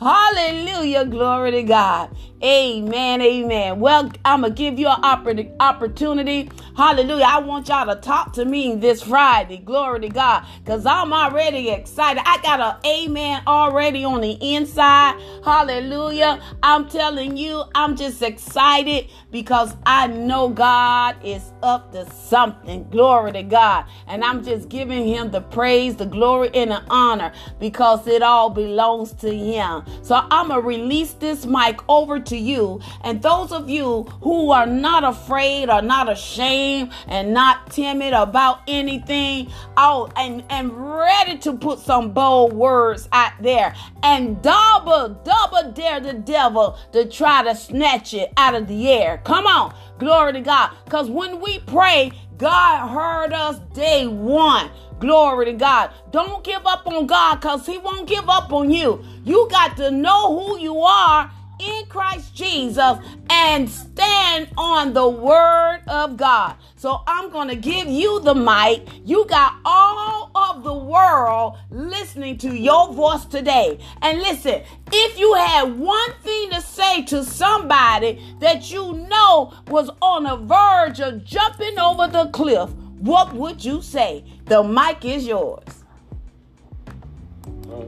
Hallelujah. 0.00 1.04
Glory 1.04 1.50
to 1.50 1.62
God. 1.64 2.16
Amen. 2.42 3.20
Amen. 3.20 3.80
Well, 3.80 4.12
I'm 4.24 4.42
going 4.42 4.54
to 4.54 4.56
give 4.58 4.78
you 4.78 4.88
an 4.88 5.04
opportunity. 5.60 6.50
Hallelujah. 6.76 7.24
I 7.26 7.40
want 7.40 7.68
y'all 7.68 7.92
to 7.92 8.00
talk 8.00 8.32
to 8.34 8.44
me 8.44 8.76
this 8.76 9.02
Friday. 9.02 9.58
Glory 9.58 10.00
to 10.00 10.08
God. 10.08 10.46
Because 10.64 10.86
I'm 10.86 11.12
already 11.12 11.70
excited. 11.70 12.22
I 12.24 12.40
got 12.42 12.60
an 12.60 12.76
amen 12.86 13.42
already 13.48 14.04
on 14.04 14.20
the 14.20 14.38
inside. 14.40 15.20
Hallelujah. 15.44 16.40
I'm 16.62 16.88
telling 16.88 17.36
you, 17.36 17.64
I'm 17.74 17.96
just 17.96 18.22
excited 18.22 19.10
because 19.32 19.74
I 19.84 20.06
know 20.06 20.48
God 20.48 21.16
is 21.24 21.52
up 21.62 21.92
to 21.92 22.08
something. 22.12 22.88
Glory 22.90 23.32
to 23.32 23.42
God. 23.42 23.86
And 24.06 24.24
I'm 24.24 24.44
just 24.44 24.68
giving 24.68 25.08
him 25.08 25.32
the 25.32 25.40
praise, 25.40 25.96
the 25.96 26.06
glory, 26.06 26.50
and 26.54 26.70
the 26.70 26.82
honor 26.88 27.32
because 27.58 28.06
it 28.06 28.22
all 28.22 28.50
belongs 28.50 29.12
to 29.14 29.36
him. 29.36 29.84
So 30.02 30.14
I'm 30.30 30.48
going 30.48 30.62
to 30.62 30.66
release 30.66 31.14
this 31.14 31.44
mic 31.46 31.80
over 31.88 32.20
to 32.28 32.36
you. 32.36 32.80
And 33.02 33.22
those 33.22 33.52
of 33.52 33.68
you 33.68 34.04
who 34.22 34.50
are 34.50 34.66
not 34.66 35.04
afraid 35.04 35.68
or 35.68 35.82
not 35.82 36.10
ashamed 36.10 36.92
and 37.06 37.34
not 37.34 37.70
timid 37.70 38.12
about 38.12 38.60
anything, 38.68 39.50
out 39.76 40.12
and, 40.16 40.44
and 40.50 40.72
ready 40.72 41.38
to 41.38 41.56
put 41.56 41.78
some 41.78 42.12
bold 42.12 42.52
words 42.52 43.08
out 43.12 43.32
there 43.40 43.74
and 44.02 44.40
double, 44.42 45.08
double 45.24 45.72
dare 45.72 46.00
the 46.00 46.14
devil 46.14 46.78
to 46.92 47.08
try 47.08 47.42
to 47.42 47.54
snatch 47.54 48.14
it 48.14 48.32
out 48.36 48.54
of 48.54 48.68
the 48.68 48.88
air. 48.88 49.20
Come 49.24 49.46
on. 49.46 49.74
Glory 49.98 50.32
to 50.34 50.40
God. 50.40 50.70
Because 50.84 51.10
when 51.10 51.40
we 51.40 51.58
pray, 51.60 52.12
God 52.36 52.88
heard 52.88 53.32
us 53.32 53.58
day 53.74 54.06
one. 54.06 54.70
Glory 55.00 55.46
to 55.46 55.52
God. 55.52 55.90
Don't 56.10 56.42
give 56.44 56.66
up 56.66 56.86
on 56.86 57.06
God 57.06 57.36
because 57.40 57.66
He 57.66 57.78
won't 57.78 58.08
give 58.08 58.28
up 58.28 58.52
on 58.52 58.70
you. 58.70 59.04
You 59.24 59.48
got 59.50 59.76
to 59.76 59.90
know 59.90 60.38
who 60.38 60.58
you 60.58 60.78
are 60.80 61.30
in 61.58 61.86
Christ 61.86 62.34
Jesus 62.34 62.98
and 63.30 63.68
stand 63.68 64.48
on 64.56 64.92
the 64.92 65.08
word 65.08 65.80
of 65.86 66.16
God. 66.16 66.56
So 66.76 67.02
I'm 67.06 67.30
going 67.30 67.48
to 67.48 67.56
give 67.56 67.88
you 67.88 68.20
the 68.20 68.34
mic. 68.34 68.88
You 69.04 69.26
got 69.26 69.56
all 69.64 70.30
of 70.34 70.62
the 70.62 70.74
world 70.74 71.58
listening 71.70 72.38
to 72.38 72.54
your 72.54 72.92
voice 72.92 73.24
today. 73.24 73.78
And 74.02 74.18
listen, 74.18 74.62
if 74.92 75.18
you 75.18 75.34
had 75.34 75.78
one 75.78 76.12
thing 76.22 76.50
to 76.50 76.60
say 76.60 77.02
to 77.04 77.24
somebody 77.24 78.22
that 78.40 78.70
you 78.70 78.92
know 79.08 79.52
was 79.68 79.90
on 80.00 80.24
the 80.24 80.36
verge 80.36 81.00
of 81.00 81.24
jumping 81.24 81.78
over 81.78 82.08
the 82.08 82.26
cliff, 82.26 82.70
what 82.98 83.34
would 83.34 83.64
you 83.64 83.82
say? 83.82 84.24
The 84.46 84.62
mic 84.62 85.04
is 85.04 85.26
yours. 85.26 85.77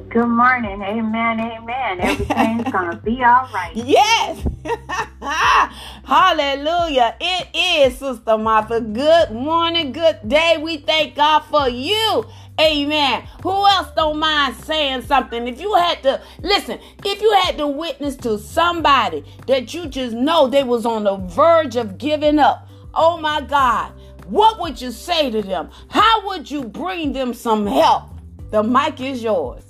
Good 0.08 0.26
morning. 0.26 0.82
Amen. 0.82 1.40
Amen. 1.40 2.00
Everything's 2.00 2.70
going 2.70 2.90
to 2.90 2.96
be 2.98 3.24
all 3.24 3.48
right. 3.52 3.72
Yes. 3.74 4.46
Hallelujah. 6.04 7.16
It 7.20 7.48
is, 7.54 7.98
Sister 7.98 8.38
Martha. 8.38 8.80
Good 8.80 9.32
morning. 9.32 9.92
Good 9.92 10.20
day. 10.28 10.58
We 10.62 10.78
thank 10.78 11.16
God 11.16 11.40
for 11.40 11.68
you. 11.68 12.24
Amen. 12.60 13.26
Who 13.42 13.50
else 13.50 13.88
don't 13.96 14.18
mind 14.18 14.56
saying 14.64 15.02
something? 15.02 15.48
If 15.48 15.60
you 15.60 15.74
had 15.74 16.02
to 16.04 16.20
listen, 16.42 16.78
if 17.04 17.20
you 17.20 17.32
had 17.42 17.58
to 17.58 17.66
witness 17.66 18.16
to 18.18 18.38
somebody 18.38 19.24
that 19.48 19.74
you 19.74 19.86
just 19.86 20.14
know 20.14 20.46
they 20.46 20.62
was 20.64 20.86
on 20.86 21.04
the 21.04 21.16
verge 21.16 21.76
of 21.76 21.98
giving 21.98 22.38
up, 22.38 22.68
oh 22.94 23.16
my 23.16 23.40
God, 23.40 23.92
what 24.26 24.60
would 24.60 24.80
you 24.80 24.92
say 24.92 25.30
to 25.30 25.42
them? 25.42 25.70
How 25.88 26.28
would 26.28 26.50
you 26.50 26.64
bring 26.64 27.12
them 27.12 27.34
some 27.34 27.66
help? 27.66 28.04
The 28.50 28.62
mic 28.62 29.00
is 29.00 29.22
yours. 29.22 29.69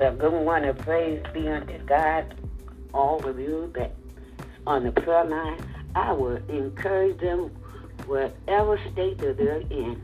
Well, 0.00 0.14
good 0.14 0.32
morning. 0.32 0.72
Praise 0.76 1.22
be 1.34 1.46
unto 1.46 1.76
God, 1.84 2.34
all 2.94 3.22
of 3.28 3.38
you 3.38 3.70
that 3.74 3.94
on 4.66 4.84
the 4.84 4.92
prayer 4.92 5.26
line. 5.26 5.60
I 5.94 6.10
would 6.12 6.48
encourage 6.48 7.20
them, 7.20 7.50
whatever 8.06 8.80
state 8.92 9.18
that 9.18 9.36
they're 9.36 9.60
in, 9.60 10.02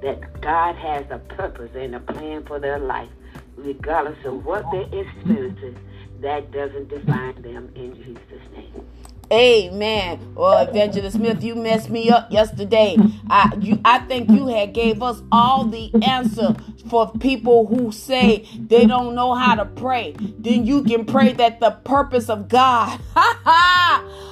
that 0.00 0.40
God 0.40 0.76
has 0.76 1.04
a 1.10 1.18
purpose 1.18 1.70
and 1.74 1.94
a 1.94 2.00
plan 2.00 2.44
for 2.46 2.58
their 2.58 2.78
life, 2.78 3.10
regardless 3.56 4.16
of 4.24 4.42
what 4.46 4.64
they're 4.72 5.02
experiencing. 5.02 5.76
That 6.22 6.50
doesn't 6.50 6.88
define 6.88 7.42
them 7.42 7.70
in 7.74 7.94
Jesus' 7.94 8.50
name. 8.54 8.86
Amen. 9.32 10.34
Well, 10.34 10.68
Evangelist 10.68 11.16
Smith, 11.16 11.42
you 11.42 11.56
messed 11.56 11.90
me 11.90 12.10
up 12.10 12.30
yesterday. 12.30 12.96
I 13.28 13.52
you 13.60 13.80
I 13.84 13.98
think 14.00 14.30
you 14.30 14.46
had 14.46 14.72
gave 14.72 15.02
us 15.02 15.20
all 15.32 15.64
the 15.64 15.90
answer 16.02 16.54
for 16.88 17.10
people 17.18 17.66
who 17.66 17.90
say 17.90 18.46
they 18.56 18.86
don't 18.86 19.14
know 19.16 19.34
how 19.34 19.56
to 19.56 19.64
pray. 19.64 20.14
Then 20.38 20.64
you 20.64 20.84
can 20.84 21.04
pray 21.04 21.32
that 21.32 21.58
the 21.58 21.72
purpose 21.72 22.28
of 22.28 22.48
God, 22.48 23.00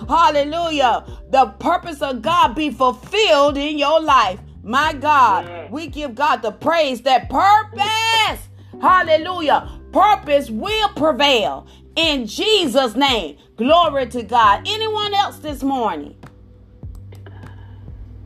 hallelujah, 0.09 1.05
the 1.31 1.47
purpose 1.59 2.01
of 2.01 2.23
God 2.23 2.55
be 2.55 2.71
fulfilled 2.71 3.57
in 3.57 3.79
your 3.79 4.01
life. 4.01 4.39
My 4.63 4.93
God, 4.93 5.71
we 5.71 5.89
give 5.89 6.15
God 6.15 6.43
the 6.43 6.53
praise 6.53 7.03
that 7.03 7.29
purpose, 7.29 8.49
hallelujah, 8.81 9.69
purpose 9.93 10.49
will 10.51 10.89
prevail 10.91 11.67
in 11.97 12.27
Jesus' 12.27 12.95
name. 12.97 13.37
Glory 13.57 14.07
to 14.09 14.25
God. 14.25 14.67
Anyone 14.67 15.15
else 15.15 15.39
this 15.39 15.63
morning? 15.63 16.17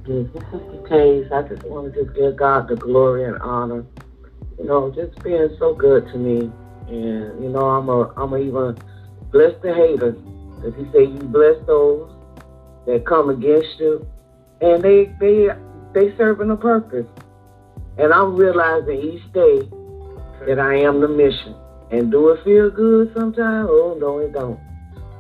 Yes, 0.07 0.25
Sister 0.33 0.87
Case, 0.89 1.27
I 1.31 1.43
just 1.43 1.65
want 1.65 1.93
to 1.93 2.03
just 2.03 2.17
give 2.17 2.37
God 2.37 2.67
the 2.67 2.77
glory 2.77 3.25
and 3.25 3.37
honor. 3.43 3.85
You 4.59 4.65
know, 4.65 4.91
just 4.91 5.23
being 5.23 5.55
so 5.59 5.75
good 5.75 6.07
to 6.07 6.17
me. 6.17 6.51
And, 6.89 7.43
you 7.43 7.51
know, 7.51 7.69
I'm 7.69 7.91
a 7.91 8.11
I'm 8.17 8.33
a 8.33 8.39
even 8.39 8.79
bless 9.31 9.53
the 9.61 9.75
haters. 9.75 10.17
As 10.67 10.73
he 10.77 10.91
say 10.93 11.05
you 11.05 11.21
bless 11.29 11.57
those 11.67 12.11
that 12.87 13.05
come 13.05 13.29
against 13.29 13.79
you. 13.79 14.09
And 14.63 14.83
they 14.83 15.15
they 15.21 15.49
they 15.93 16.17
serving 16.17 16.51
a 16.51 16.57
purpose. 16.57 17.07
And 17.99 18.15
I'm 18.15 18.35
realizing 18.35 18.99
each 18.99 19.31
day 19.35 19.69
that 20.47 20.59
I 20.59 20.77
am 20.77 21.03
the 21.03 21.09
mission. 21.09 21.55
And 21.91 22.11
do 22.11 22.31
it 22.31 22.43
feel 22.45 22.71
good 22.71 23.13
sometimes? 23.15 23.69
Oh, 23.71 23.95
no, 24.01 24.21
it 24.21 24.33
don't. 24.33 24.59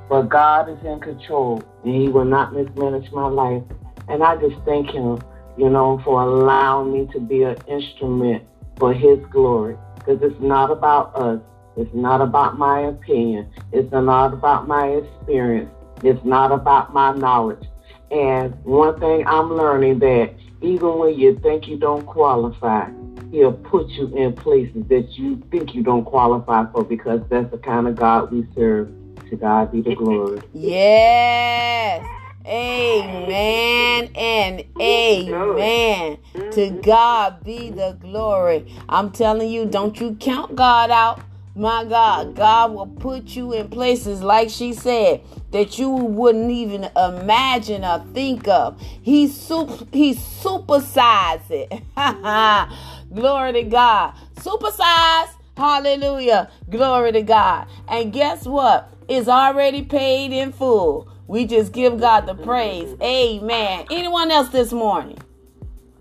But 0.09 0.29
God 0.29 0.71
is 0.71 0.85
in 0.85 1.01
control, 1.01 1.63
and 1.85 1.95
He 1.95 2.09
will 2.09 2.25
not 2.25 2.55
mismanage 2.55 3.11
my 3.13 3.29
life. 3.29 3.63
And 4.09 4.23
I 4.23 4.37
just 4.37 4.57
thank 4.65 4.91
Him, 4.91 5.21
you 5.59 5.69
know, 5.69 6.01
for 6.05 6.23
allowing 6.23 6.93
me 6.93 7.13
to 7.13 7.21
be 7.21 7.43
an 7.43 7.57
instrument 7.67 8.45
for 8.79 8.95
His 8.95 9.19
glory. 9.31 9.77
Because 9.97 10.23
it's 10.23 10.41
not 10.41 10.71
about 10.71 11.15
us. 11.15 11.41
It's 11.77 11.95
not 11.95 12.21
about 12.21 12.59
my 12.59 12.81
opinion. 12.81 13.53
It's 13.73 13.93
not 13.93 14.33
about 14.33 14.67
my 14.67 14.89
experience. 14.89 15.71
It's 16.03 16.25
not 16.25 16.53
about 16.53 16.95
my 16.95 17.13
knowledge. 17.15 17.65
And 18.11 18.55
one 18.65 18.99
thing 18.99 19.27
I'm 19.27 19.55
learning 19.55 19.99
that 19.99 20.35
even 20.63 20.99
when 20.99 21.19
you 21.19 21.39
think 21.41 21.69
you 21.69 21.77
don't 21.77 22.07
qualify, 22.07 22.91
He'll 23.31 23.53
put 23.53 23.89
you 23.89 24.07
in 24.17 24.33
places 24.33 24.85
that 24.89 25.11
you 25.19 25.43
think 25.51 25.75
you 25.75 25.83
don't 25.83 26.05
qualify 26.05 26.65
for 26.73 26.83
because 26.83 27.21
that's 27.29 27.51
the 27.51 27.59
kind 27.59 27.87
of 27.87 27.97
God 27.97 28.33
we 28.33 28.47
serve. 28.55 28.91
To 29.31 29.37
God 29.37 29.73
be 29.73 29.83
the 29.83 29.95
glory. 29.95 30.41
Yes. 30.55 32.07
Amen 32.47 34.11
and 34.15 34.65
amen. 34.81 36.19
To 36.33 36.39
mm-hmm. 36.39 36.81
God 36.81 37.45
be 37.45 37.71
the 37.71 37.99
glory. 38.01 38.75
I'm 38.89 39.11
telling 39.11 39.51
you, 39.51 39.67
don't 39.67 40.01
you 40.01 40.17
count 40.19 40.57
God 40.57 40.91
out. 40.91 41.21
My 41.55 41.85
God, 41.85 42.37
God 42.37 42.73
will 42.73 42.87
put 42.87 43.37
you 43.37 43.53
in 43.53 43.69
places 43.69 44.23
like 44.23 44.49
she 44.49 44.73
said 44.73 45.23
that 45.51 45.79
you 45.79 45.91
wouldn't 45.91 46.51
even 46.53 46.89
imagine 46.97 47.85
or 47.85 47.99
think 48.15 48.47
of. 48.47 48.81
He 48.81 49.27
sup- 49.27 49.93
he 49.93 50.15
supersized 50.15 51.51
it. 51.51 51.83
Glory 53.15 53.53
to 53.55 53.63
God. 53.65 54.15
Supersize. 54.37 55.31
Hallelujah. 55.57 56.49
Glory 56.71 57.11
to 57.11 57.23
God. 57.23 57.67
And 57.89 58.13
guess 58.13 58.47
what? 58.47 58.93
It's 59.09 59.29
already 59.29 59.83
paid 59.83 60.33
in 60.33 60.53
full. 60.53 61.09
We 61.27 61.47
just 61.47 61.73
give 61.73 61.99
God 62.01 62.27
the 62.27 62.35
praise. 62.35 62.95
Amen. 63.03 63.87
Anyone 63.91 64.31
else 64.31 64.51
this 64.51 64.73
morning? 64.73 65.19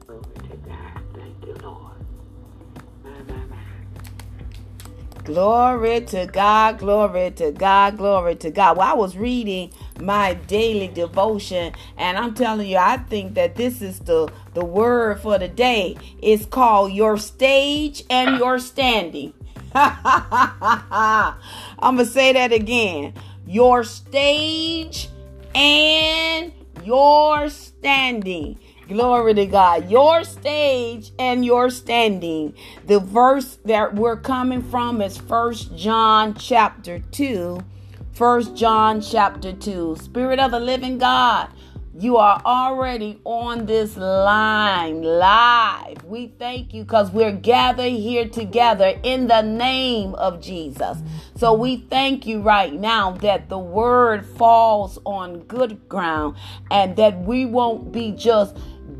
Glory 0.06 0.24
to 0.36 0.58
God, 0.58 1.02
Thank 1.14 1.46
you, 1.46 1.54
Lord. 1.64 1.94
glory 5.24 6.02
to 6.02 6.26
God, 6.28 6.80
glory 6.80 7.32
to 7.32 7.52
God. 7.52 7.98
Glory 7.98 8.36
to 8.38 8.52
God. 8.52 8.78
Well, 8.78 8.90
I 8.90 8.94
was 8.94 9.18
reading 9.18 9.72
my 10.00 10.34
daily 10.36 10.88
devotion, 10.88 11.74
and 11.98 12.18
I'm 12.18 12.34
telling 12.34 12.68
you, 12.68 12.78
I 12.78 12.98
think 12.98 13.34
that 13.36 13.56
this 13.56 13.82
is 13.82 14.00
the, 14.00 14.32
the 14.54 14.64
word 14.64 15.20
for 15.22 15.38
the 15.38 15.48
day. 15.50 15.98
It's 16.22 16.46
called 16.46 16.94
Your 16.94 17.18
Stage 17.18 18.04
and 18.10 18.38
Your 18.38 18.60
Standing. 18.60 19.34
I'm 21.80 21.96
going 21.96 21.98
to 21.98 22.06
say 22.06 22.34
that 22.34 22.52
again. 22.52 23.14
Your 23.46 23.84
stage 23.84 25.10
and 25.54 26.52
your 26.84 27.50
standing. 27.50 28.58
Glory 28.88 29.34
to 29.36 29.46
God. 29.46 29.92
Your 29.92 30.24
stage 30.24 31.12
and 31.20 31.46
your 31.46 31.70
standing. 31.70 32.56
The 32.86 33.00
verse 33.00 33.60
that 33.66 33.94
we're 33.94 34.18
coming 34.18 34.64
from 34.64 35.02
is 35.02 35.18
First 35.18 35.76
John 35.78 36.34
chapter 36.34 37.00
2. 37.00 37.60
First 38.14 38.56
John 38.56 39.02
chapter 39.02 39.54
2. 39.54 39.98
Spirit 40.02 40.40
of 40.40 40.52
the 40.52 40.60
living 40.60 40.98
God, 40.98 41.50
you 42.00 42.18
are 42.18 42.40
already 42.46 43.20
on 43.24 43.66
this 43.66 43.98
line 43.98 45.02
live. 45.02 46.04
We 46.04 46.28
thank 46.38 46.72
you 46.72 46.84
because 46.84 47.10
we're 47.10 47.32
gathered 47.32 47.92
here 47.92 48.28
together 48.30 49.00
in 49.02 49.26
the 49.26 49.42
name 49.42 50.14
of 50.14 50.40
Jesus. 50.40 51.00
So 51.36 51.54
we 51.54 51.78
thank 51.78 52.28
you 52.28 52.42
right 52.42 52.72
now 52.72 53.12
that 53.14 53.50
the 53.50 53.58
word 53.58 54.28
falls 54.28 55.00
on 55.06 55.40
good 55.46 55.90
ground 55.90 56.38
and 56.70 56.96
that 56.98 57.18
we 57.22 57.48
won't 57.48 57.92
be 57.92 58.12
just 58.12 58.56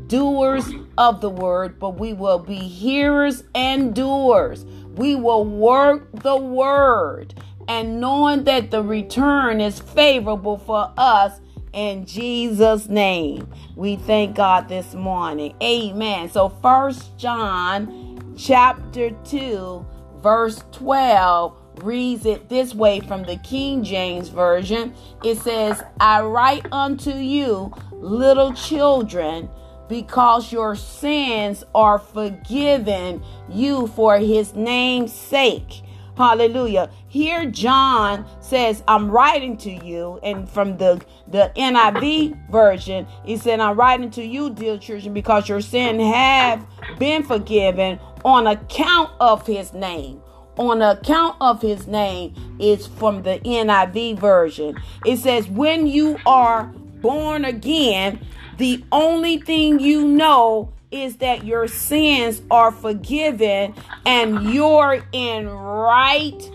doers 0.08 0.68
of 0.96 1.20
the 1.20 1.30
word, 1.30 1.78
but 1.78 2.00
we 2.00 2.14
will 2.14 2.40
be 2.40 2.56
hearers 2.56 3.44
and 3.54 3.94
doers. 3.94 4.64
We 4.96 5.14
will 5.14 5.44
work 5.44 6.08
the 6.12 6.36
word 6.36 7.34
and 7.68 8.00
knowing 8.00 8.42
that 8.44 8.72
the 8.72 8.82
return 8.82 9.60
is 9.60 9.78
favorable 9.78 10.58
for 10.58 10.92
us 10.96 11.40
in 11.78 12.04
Jesus' 12.06 12.88
name. 12.88 13.48
We 13.76 13.94
thank 13.94 14.34
God 14.34 14.68
this 14.68 14.94
morning. 14.94 15.54
Amen. 15.62 16.28
So 16.28 16.48
first 16.60 17.16
John 17.16 18.34
chapter 18.36 19.10
2, 19.10 19.86
verse 20.20 20.64
12 20.72 21.56
reads 21.84 22.26
it 22.26 22.48
this 22.48 22.74
way 22.74 22.98
from 22.98 23.22
the 23.22 23.36
King 23.36 23.84
James 23.84 24.28
Version. 24.28 24.92
It 25.22 25.38
says, 25.38 25.80
I 26.00 26.22
write 26.22 26.66
unto 26.72 27.12
you, 27.12 27.72
little 27.92 28.52
children, 28.54 29.48
because 29.88 30.50
your 30.50 30.74
sins 30.74 31.62
are 31.76 32.00
forgiven 32.00 33.22
you 33.48 33.86
for 33.86 34.18
his 34.18 34.52
name's 34.54 35.12
sake. 35.12 35.82
Hallelujah. 36.18 36.90
Here 37.06 37.48
John 37.48 38.26
says, 38.40 38.82
I'm 38.88 39.08
writing 39.08 39.56
to 39.58 39.70
you, 39.70 40.18
and 40.24 40.48
from 40.48 40.76
the, 40.76 41.00
the 41.28 41.52
NIV 41.56 42.50
version, 42.50 43.06
he 43.24 43.36
said, 43.36 43.60
I'm 43.60 43.78
writing 43.78 44.10
to 44.10 44.24
you, 44.24 44.50
dear 44.50 44.78
children, 44.78 45.14
because 45.14 45.48
your 45.48 45.60
sin 45.60 46.00
have 46.00 46.66
been 46.98 47.22
forgiven 47.22 48.00
on 48.24 48.48
account 48.48 49.12
of 49.20 49.46
his 49.46 49.72
name. 49.72 50.20
On 50.56 50.82
account 50.82 51.36
of 51.40 51.62
his 51.62 51.86
name 51.86 52.34
is 52.58 52.88
from 52.88 53.22
the 53.22 53.38
NIV 53.38 54.18
version. 54.18 54.76
It 55.06 55.18
says, 55.18 55.48
when 55.48 55.86
you 55.86 56.18
are 56.26 56.64
born 57.00 57.44
again, 57.44 58.26
the 58.56 58.84
only 58.90 59.38
thing 59.38 59.78
you 59.78 60.04
know 60.04 60.72
is 60.90 61.16
that 61.16 61.44
your 61.44 61.68
sins 61.68 62.42
are 62.50 62.70
forgiven 62.70 63.74
and 64.06 64.52
you're 64.52 65.04
in 65.12 65.48
right 65.48 66.50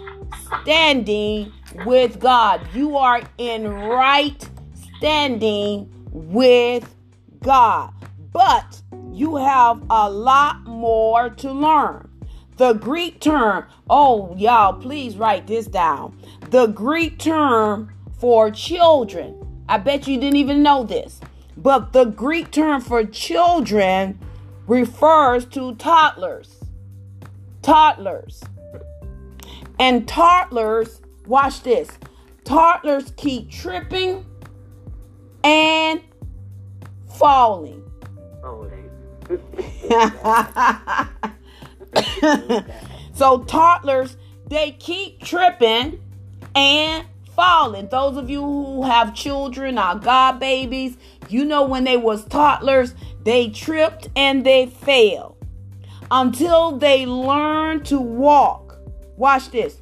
standing 0.62 1.52
with 1.86 2.20
God. 2.20 2.62
You 2.74 2.98
are 2.98 3.22
in 3.38 3.68
right 3.68 4.50
standing 4.98 5.90
with 6.12 6.96
God. 7.42 7.94
But 8.32 8.82
you 9.12 9.36
have 9.36 9.84
a 9.90 10.10
lot 10.10 10.64
more 10.66 11.30
to 11.30 11.52
learn. 11.52 12.10
The 12.58 12.74
Greek 12.74 13.20
term, 13.20 13.66
oh, 13.90 14.36
y'all, 14.38 14.74
please 14.74 15.18
write 15.18 15.48
this 15.48 15.68
down. 15.68 16.18
The 16.50 16.68
Greek 16.68 17.20
term 17.20 17.92
for 18.20 18.52
children, 18.52 19.36
I 19.68 19.80
bet 19.80 20.08
you 20.08 20.20
didn't 20.20 20.38
even 20.38 20.64
know 20.64 20.84
this, 20.84 21.20
but 21.58 21.94
the 21.94 22.06
Greek 22.06 22.52
term 22.52 22.82
for 22.82 23.06
children 23.06 24.20
refers 24.68 25.46
to 25.46 25.76
toddlers. 25.76 26.64
Toddlers. 27.62 28.44
And 29.80 30.08
toddlers, 30.08 31.02
watch 31.26 31.64
this. 31.64 31.90
Toddlers 32.44 33.12
keep 33.16 33.50
tripping 33.50 34.26
and 35.44 36.02
falling. 37.18 37.84
Oh, 38.44 38.70
so 43.14 43.44
toddlers, 43.44 44.18
they 44.48 44.72
keep 44.72 45.22
tripping 45.22 46.02
and 46.56 47.06
falling. 47.36 47.88
Those 47.88 48.18
of 48.18 48.30
you 48.30 48.42
who 48.42 48.84
have 48.84 49.14
children 49.14 49.78
or 49.78 49.96
god 49.96 50.40
babies, 50.40 50.98
you 51.30 51.46
know 51.46 51.66
when 51.66 51.84
they 51.84 51.98
was 51.98 52.26
toddlers, 52.26 52.96
they 53.24 53.50
tripped 53.50 54.10
and 54.16 54.46
they 54.46 54.68
fell 54.68 55.38
until 56.12 56.78
they 56.78 57.06
learn 57.06 57.84
to 57.84 58.00
walk. 58.00 58.78
Watch 59.18 59.50
this. 59.52 59.82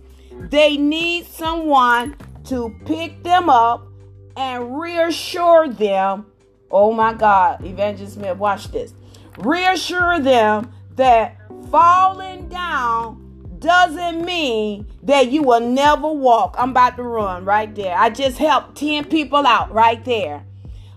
They 0.49 0.77
need 0.77 1.25
someone 1.25 2.15
to 2.45 2.75
pick 2.85 3.23
them 3.23 3.49
up 3.49 3.87
and 4.35 4.79
reassure 4.79 5.67
them. 5.67 6.25
Oh 6.69 6.93
my 6.93 7.13
God, 7.13 7.65
Evangelist 7.65 8.15
Smith, 8.15 8.37
watch 8.37 8.71
this. 8.71 8.93
Reassure 9.37 10.19
them 10.19 10.71
that 10.95 11.37
falling 11.69 12.47
down 12.47 13.20
doesn't 13.61 14.25
mean 14.25 14.87
that 15.03 15.31
you 15.31 15.43
will 15.43 15.61
never 15.61 16.11
walk. 16.11 16.55
I'm 16.57 16.71
about 16.71 16.97
to 16.97 17.03
run 17.03 17.45
right 17.45 17.73
there. 17.73 17.95
I 17.95 18.09
just 18.09 18.39
helped 18.39 18.75
10 18.75 19.05
people 19.05 19.45
out 19.45 19.71
right 19.71 20.03
there. 20.03 20.43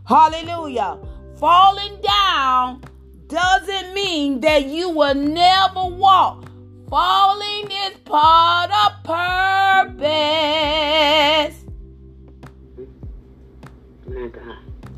Hallelujah. 0.06 0.98
Falling 1.36 2.00
down 2.00 2.82
doesn't 3.28 3.94
mean 3.94 4.40
that 4.40 4.66
you 4.66 4.88
will 4.88 5.14
never 5.14 5.84
walk. 5.84 6.50
Falling 6.88 7.70
is 7.70 7.98
part 8.04 8.70
of 8.70 9.04
purpose. 9.04 10.04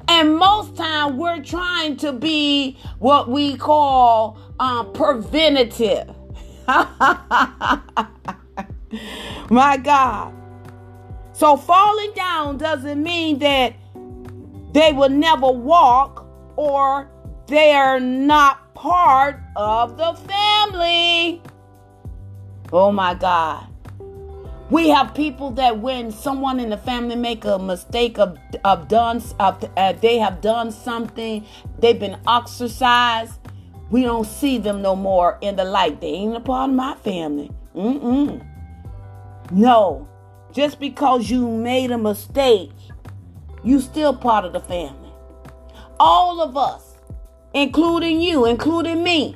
And 0.08 0.36
most 0.36 0.76
time 0.76 1.18
we're 1.18 1.42
trying 1.42 1.96
to 1.96 2.12
be 2.12 2.78
what 3.00 3.28
we 3.28 3.56
call 3.56 4.38
um, 4.60 4.92
preventative. 4.92 6.15
My 9.50 9.76
God. 9.76 10.32
So 11.32 11.56
falling 11.56 12.12
down 12.14 12.58
doesn't 12.58 13.02
mean 13.02 13.38
that 13.40 13.74
they 14.72 14.92
will 14.92 15.10
never 15.10 15.50
walk 15.50 16.26
or 16.56 17.10
they're 17.46 18.00
not 18.00 18.74
part 18.74 19.40
of 19.54 19.96
the 19.96 20.14
family. 20.14 21.42
Oh 22.72 22.90
my 22.90 23.14
God. 23.14 23.66
We 24.68 24.88
have 24.88 25.14
people 25.14 25.52
that 25.52 25.78
when 25.78 26.10
someone 26.10 26.58
in 26.58 26.70
the 26.70 26.76
family 26.76 27.14
make 27.14 27.44
a 27.44 27.58
mistake 27.58 28.18
of, 28.18 28.36
of 28.64 28.88
done 28.88 29.22
of, 29.38 29.64
uh, 29.76 29.92
they 29.92 30.18
have 30.18 30.40
done 30.40 30.72
something, 30.72 31.46
they've 31.78 32.00
been 32.00 32.18
ostracized, 32.26 33.38
we 33.90 34.02
don't 34.02 34.26
see 34.26 34.58
them 34.58 34.82
no 34.82 34.96
more 34.96 35.38
in 35.40 35.56
the 35.56 35.64
light. 35.64 36.00
They 36.00 36.08
ain't 36.08 36.36
a 36.36 36.40
part 36.40 36.70
of 36.70 36.76
my 36.76 36.94
family. 36.96 37.50
Mm-mm. 37.74 38.44
No. 39.50 40.08
Just 40.52 40.80
because 40.80 41.30
you 41.30 41.48
made 41.48 41.90
a 41.90 41.98
mistake, 41.98 42.72
you 43.62 43.80
still 43.80 44.14
part 44.14 44.44
of 44.44 44.52
the 44.52 44.60
family. 44.60 45.12
All 45.98 46.40
of 46.40 46.56
us 46.56 46.96
including 47.56 48.20
you, 48.20 48.44
including 48.44 49.02
me, 49.02 49.34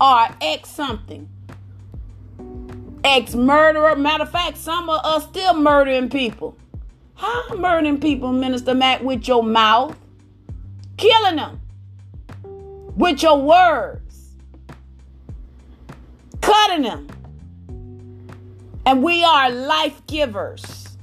are 0.00 0.34
ex 0.40 0.70
something. 0.70 1.28
Ex 3.04 3.34
murderer. 3.34 3.94
Matter 3.96 4.24
of 4.24 4.30
fact, 4.30 4.56
some 4.56 4.88
of 4.88 5.04
us 5.04 5.24
still 5.24 5.54
murdering 5.54 6.08
people. 6.08 6.56
How 7.14 7.54
murdering 7.54 8.00
people, 8.00 8.32
Minister 8.32 8.74
Mack, 8.74 9.02
with 9.02 9.28
your 9.28 9.42
mouth? 9.42 9.96
Killing 10.96 11.36
them 11.36 11.60
with 13.00 13.22
your 13.22 13.40
words, 13.40 14.36
cutting 16.42 16.82
them. 16.82 17.08
And 18.84 19.02
we 19.02 19.24
are 19.24 19.50
life 19.50 20.06
givers. 20.06 20.98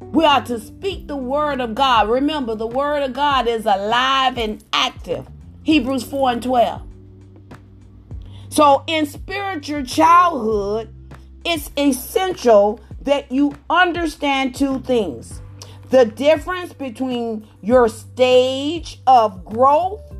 We 0.00 0.24
are 0.24 0.44
to 0.44 0.60
speak 0.60 1.08
the 1.08 1.16
word 1.16 1.60
of 1.60 1.74
God. 1.74 2.08
Remember, 2.08 2.54
the 2.54 2.68
word 2.68 3.02
of 3.02 3.12
God 3.12 3.48
is 3.48 3.66
alive 3.66 4.38
and 4.38 4.62
active. 4.72 5.26
Hebrews 5.64 6.04
4 6.04 6.30
and 6.30 6.42
12. 6.44 6.82
So, 8.48 8.84
in 8.86 9.06
spiritual 9.06 9.84
childhood, 9.84 10.94
it's 11.44 11.72
essential 11.76 12.80
that 13.00 13.32
you 13.32 13.54
understand 13.68 14.54
two 14.54 14.78
things 14.80 15.40
the 15.90 16.04
difference 16.04 16.72
between 16.72 17.48
your 17.60 17.88
stage 17.88 19.00
of 19.06 19.44
growth 19.44 20.11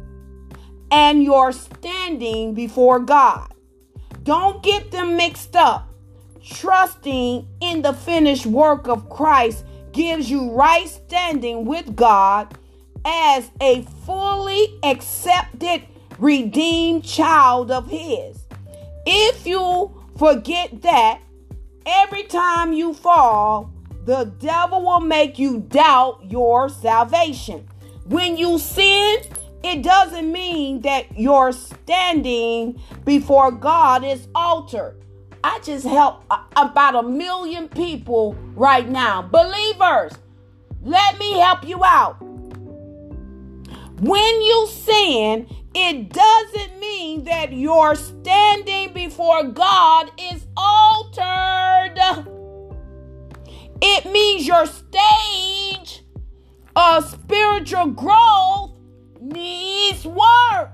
and 0.92 1.24
your 1.24 1.52
standing 1.52 2.52
before 2.52 3.00
God. 3.00 3.52
Don't 4.22 4.62
get 4.62 4.92
them 4.92 5.16
mixed 5.16 5.56
up. 5.56 5.88
Trusting 6.44 7.48
in 7.60 7.82
the 7.82 7.94
finished 7.94 8.46
work 8.46 8.86
of 8.88 9.08
Christ 9.08 9.64
gives 9.92 10.30
you 10.30 10.52
right 10.52 10.86
standing 10.86 11.64
with 11.64 11.96
God 11.96 12.56
as 13.04 13.50
a 13.60 13.82
fully 14.04 14.78
accepted, 14.82 15.82
redeemed 16.18 17.04
child 17.04 17.70
of 17.70 17.88
His. 17.88 18.44
If 19.06 19.46
you 19.46 19.92
forget 20.18 20.82
that, 20.82 21.20
every 21.86 22.24
time 22.24 22.72
you 22.72 22.92
fall, 22.92 23.72
the 24.04 24.24
devil 24.38 24.82
will 24.82 25.00
make 25.00 25.38
you 25.38 25.60
doubt 25.60 26.20
your 26.28 26.68
salvation. 26.68 27.66
When 28.04 28.36
you 28.36 28.58
sin, 28.58 29.22
it 29.64 29.82
doesn't 29.82 30.30
mean 30.30 30.80
that 30.82 31.18
your 31.18 31.52
standing 31.52 32.80
before 33.04 33.50
God 33.50 34.04
is 34.04 34.28
altered. 34.34 35.02
I 35.44 35.60
just 35.60 35.84
help 35.86 36.24
about 36.56 36.94
a 36.94 37.02
million 37.02 37.68
people 37.68 38.34
right 38.54 38.88
now. 38.88 39.22
Believers, 39.22 40.12
let 40.82 41.18
me 41.18 41.38
help 41.38 41.66
you 41.66 41.84
out. 41.84 42.16
When 44.00 44.42
you 44.42 44.68
sin, 44.68 45.48
it 45.74 46.12
doesn't 46.12 46.80
mean 46.80 47.24
that 47.24 47.52
your 47.52 47.94
standing 47.94 48.92
before 48.92 49.44
God 49.44 50.10
is 50.20 50.46
altered. 50.56 51.98
It 53.80 54.06
means 54.12 54.46
your 54.46 54.66
stage 54.66 56.04
of 56.76 57.08
spiritual 57.08 57.86
growth 57.86 58.71
needs 59.22 60.04
work. 60.04 60.70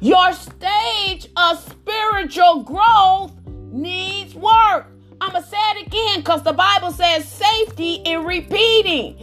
Your 0.00 0.32
stage 0.32 1.28
of 1.36 1.58
spiritual 1.58 2.62
growth 2.62 3.32
needs 3.72 4.34
work. 4.34 4.86
I'm 5.20 5.32
going 5.32 5.42
to 5.42 5.48
say 5.48 5.56
it 5.56 5.86
again 5.86 6.20
because 6.20 6.44
the 6.44 6.52
Bible 6.52 6.92
says 6.92 7.26
safety 7.26 7.94
in 8.04 8.24
repeating. 8.24 9.16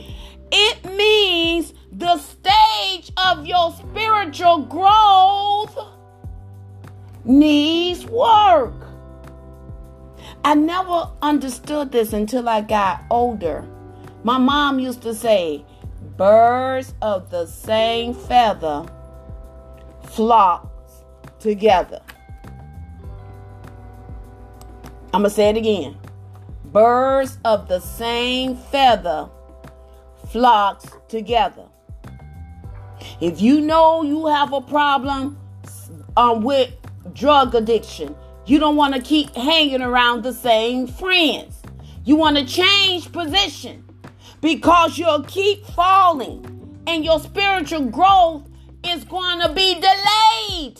It 0.51 0.83
means 0.83 1.73
the 1.91 2.17
stage 2.17 3.11
of 3.17 3.45
your 3.45 3.71
spiritual 3.71 4.65
growth 4.65 5.77
needs 7.23 8.05
work. 8.05 8.73
I 10.43 10.53
never 10.55 11.09
understood 11.21 11.91
this 11.91 12.11
until 12.11 12.49
I 12.49 12.61
got 12.61 13.03
older. 13.09 13.65
My 14.23 14.37
mom 14.37 14.79
used 14.79 15.01
to 15.03 15.15
say, 15.15 15.63
birds 16.17 16.93
of 17.01 17.29
the 17.29 17.45
same 17.45 18.13
feather 18.13 18.85
flock 20.03 20.71
together. 21.39 22.01
I'm 25.13 25.21
going 25.21 25.23
to 25.23 25.29
say 25.29 25.49
it 25.49 25.57
again. 25.57 25.97
Birds 26.65 27.37
of 27.45 27.67
the 27.67 27.79
same 27.79 28.55
feather 28.55 29.29
flocks 30.29 30.87
together. 31.07 31.67
If 33.21 33.41
you 33.41 33.61
know 33.61 34.03
you 34.03 34.27
have 34.27 34.51
a 34.51 34.61
problem 34.61 35.37
um, 36.17 36.43
with 36.43 36.73
drug 37.13 37.55
addiction, 37.55 38.15
you 38.45 38.59
don't 38.59 38.75
want 38.75 38.93
to 38.93 39.01
keep 39.01 39.33
hanging 39.35 39.81
around 39.81 40.23
the 40.23 40.33
same 40.33 40.87
friends. 40.87 41.61
You 42.03 42.15
want 42.15 42.37
to 42.37 42.45
change 42.45 43.11
position 43.11 43.84
because 44.41 44.97
you'll 44.97 45.23
keep 45.23 45.65
falling 45.67 46.81
and 46.87 47.03
your 47.03 47.19
spiritual 47.19 47.85
growth 47.85 48.47
is 48.85 49.03
going 49.03 49.41
to 49.41 49.49
be 49.53 49.73
delayed. 49.75 50.79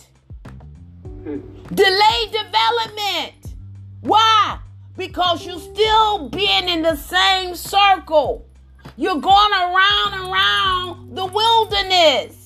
Delayed 1.74 2.30
development. 2.30 3.54
Why? 4.00 4.58
Because 4.96 5.44
you're 5.44 5.58
still 5.58 6.28
being 6.28 6.68
in 6.68 6.82
the 6.82 6.96
same 6.96 7.54
circle. 7.54 8.46
You're 8.96 9.20
going 9.20 9.52
around 9.52 10.14
and 10.14 10.32
around 10.32 11.16
the 11.16 11.26
wilderness. 11.26 12.44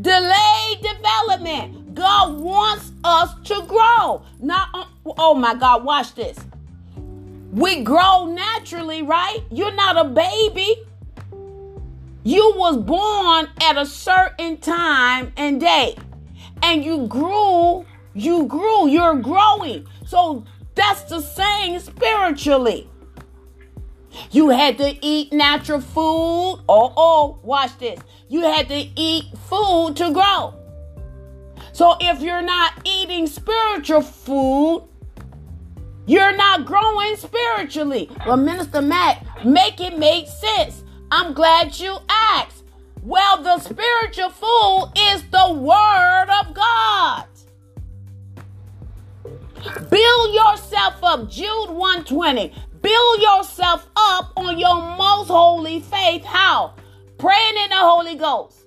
Delayed 0.00 0.80
development. 0.80 1.94
God 1.94 2.38
wants 2.38 2.92
us 3.02 3.34
to 3.44 3.62
grow. 3.66 4.22
Not, 4.40 4.88
oh 5.04 5.34
my 5.34 5.54
God, 5.54 5.84
watch 5.84 6.14
this. 6.14 6.38
We 7.50 7.82
grow 7.82 8.26
naturally, 8.26 9.02
right? 9.02 9.40
You're 9.50 9.74
not 9.74 9.96
a 9.96 10.04
baby. 10.08 10.76
You 12.24 12.52
was 12.56 12.76
born 12.76 13.48
at 13.62 13.78
a 13.78 13.86
certain 13.86 14.58
time 14.58 15.32
and 15.36 15.60
day. 15.60 15.96
And 16.62 16.84
you 16.84 17.06
grew, 17.06 17.86
you 18.14 18.46
grew, 18.46 18.88
you're 18.88 19.16
growing. 19.16 19.86
So 20.06 20.44
that's 20.74 21.04
the 21.04 21.20
same 21.20 21.78
spiritually. 21.78 22.90
You 24.30 24.50
had 24.50 24.78
to 24.78 24.98
eat 25.00 25.32
natural 25.32 25.80
food. 25.80 26.62
Oh, 26.68 26.92
oh, 26.96 27.38
watch 27.42 27.78
this. 27.78 28.00
You 28.28 28.42
had 28.42 28.68
to 28.68 28.88
eat 28.94 29.24
food 29.48 29.94
to 29.96 30.12
grow. 30.12 30.54
So 31.72 31.96
if 32.00 32.20
you're 32.20 32.42
not 32.42 32.72
eating 32.84 33.26
spiritual 33.26 34.02
food, 34.02 34.88
you're 36.08 36.34
not 36.34 36.64
growing 36.64 37.16
spiritually. 37.16 38.10
Well, 38.26 38.38
Minister 38.38 38.80
Mack, 38.80 39.44
make 39.44 39.78
it 39.78 39.98
make 39.98 40.26
sense. 40.26 40.82
I'm 41.10 41.34
glad 41.34 41.78
you 41.78 41.98
asked. 42.08 42.64
Well, 43.02 43.42
the 43.42 43.58
spiritual 43.58 44.30
food 44.30 44.92
is 44.96 45.22
the 45.24 45.52
Word 45.52 46.28
of 46.40 46.54
God. 46.54 47.26
Build 49.90 50.34
yourself 50.34 50.94
up. 51.02 51.28
Jude 51.28 51.70
120. 51.70 52.54
Build 52.80 53.20
yourself 53.20 53.86
up 53.94 54.32
on 54.34 54.58
your 54.58 54.80
most 54.96 55.28
holy 55.28 55.80
faith. 55.80 56.24
How? 56.24 56.72
Praying 57.18 57.56
in 57.64 57.68
the 57.68 57.76
Holy 57.76 58.14
Ghost. 58.14 58.60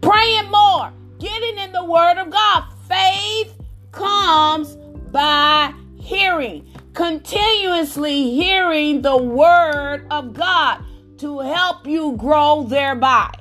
Praying 0.00 0.48
more. 0.50 0.92
Getting 1.18 1.58
in 1.58 1.72
the 1.72 1.84
Word 1.84 2.18
of 2.18 2.30
God. 2.30 2.64
Faith 2.88 3.52
comes 3.90 4.76
by 5.10 5.74
hearing. 6.06 6.64
Continuously 6.94 8.30
hearing 8.30 9.02
the 9.02 9.16
Word 9.16 10.06
of 10.10 10.32
God 10.32 10.82
to 11.18 11.40
help 11.40 11.86
you 11.86 12.16
grow 12.16 12.64
thereby. 12.68 13.34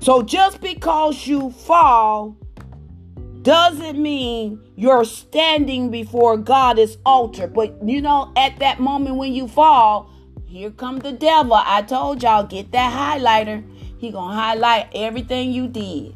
So 0.00 0.22
just 0.22 0.60
because 0.60 1.26
you 1.26 1.50
fall 1.50 2.36
doesn't 3.42 4.00
mean 4.00 4.60
you're 4.76 5.04
standing 5.04 5.90
before 5.90 6.36
God's 6.36 6.98
altar. 7.06 7.46
But 7.46 7.82
you 7.82 8.02
know, 8.02 8.30
at 8.36 8.58
that 8.58 8.80
moment 8.80 9.16
when 9.16 9.32
you 9.32 9.48
fall, 9.48 10.10
here 10.46 10.70
come 10.70 10.98
the 10.98 11.12
devil. 11.12 11.54
I 11.54 11.82
told 11.82 12.22
y'all, 12.22 12.44
get 12.44 12.72
that 12.72 12.92
highlighter. 12.92 13.64
He 13.98 14.10
gonna 14.10 14.34
highlight 14.34 14.88
everything 14.94 15.52
you 15.52 15.66
did. 15.66 16.14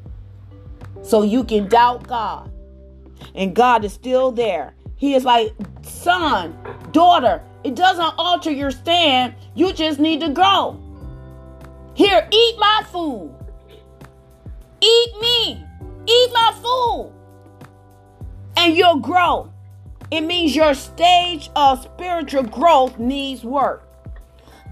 So 1.03 1.23
you 1.23 1.43
can 1.43 1.69
doubt 1.69 2.07
God. 2.07 2.52
And 3.35 3.55
God 3.55 3.85
is 3.85 3.93
still 3.93 4.33
there. 4.33 4.75
He 4.97 5.15
is 5.15 5.25
like, 5.25 5.53
son, 5.83 6.57
daughter, 6.93 7.43
it 7.65 7.75
doesn't 7.75 8.15
alter 8.19 8.51
your 8.51 8.71
stand. 8.71 9.35
You 9.55 9.73
just 9.73 9.99
need 9.99 10.21
to 10.21 10.29
grow. 10.31 10.79
Here, 11.95 12.27
eat 12.31 12.57
my 12.59 12.83
food. 12.91 13.35
Eat 14.81 15.13
me. 15.21 15.65
Eat 16.07 16.31
my 16.33 16.53
food. 16.63 17.13
And 18.57 18.77
you'll 18.77 18.99
grow. 19.01 19.53
It 20.11 20.23
means 20.23 20.55
your 20.55 20.75
stage 20.75 21.51
of 21.57 21.83
spiritual 21.83 22.43
growth 22.43 22.99
needs 22.99 23.45
work. 23.45 23.89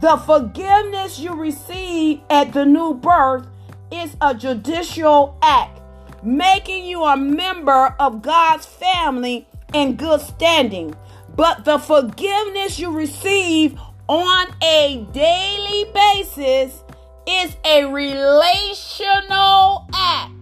The 0.01 0.17
forgiveness 0.19 1.19
you 1.19 1.35
receive 1.35 2.21
at 2.31 2.53
the 2.53 2.65
new 2.65 2.95
birth 2.95 3.47
is 3.93 4.17
a 4.21 4.35
judicial 4.35 5.39
act, 5.43 5.80
making 6.23 6.85
you 6.85 7.05
a 7.05 7.17
member 7.17 7.95
of 7.99 8.23
God's 8.23 8.67
family 8.67 9.47
in 9.73 9.97
good 9.97 10.21
standing. 10.21 10.95
But 11.37 11.65
the 11.65 11.79
forgiveness 11.79 12.79
you 12.79 12.91
receive 12.91 13.79
on 14.09 14.49
a 14.63 15.07
daily 15.13 15.91
basis 15.93 16.83
is 17.27 17.57
a 17.65 17.85
relational 17.85 19.87
act. 19.95 20.33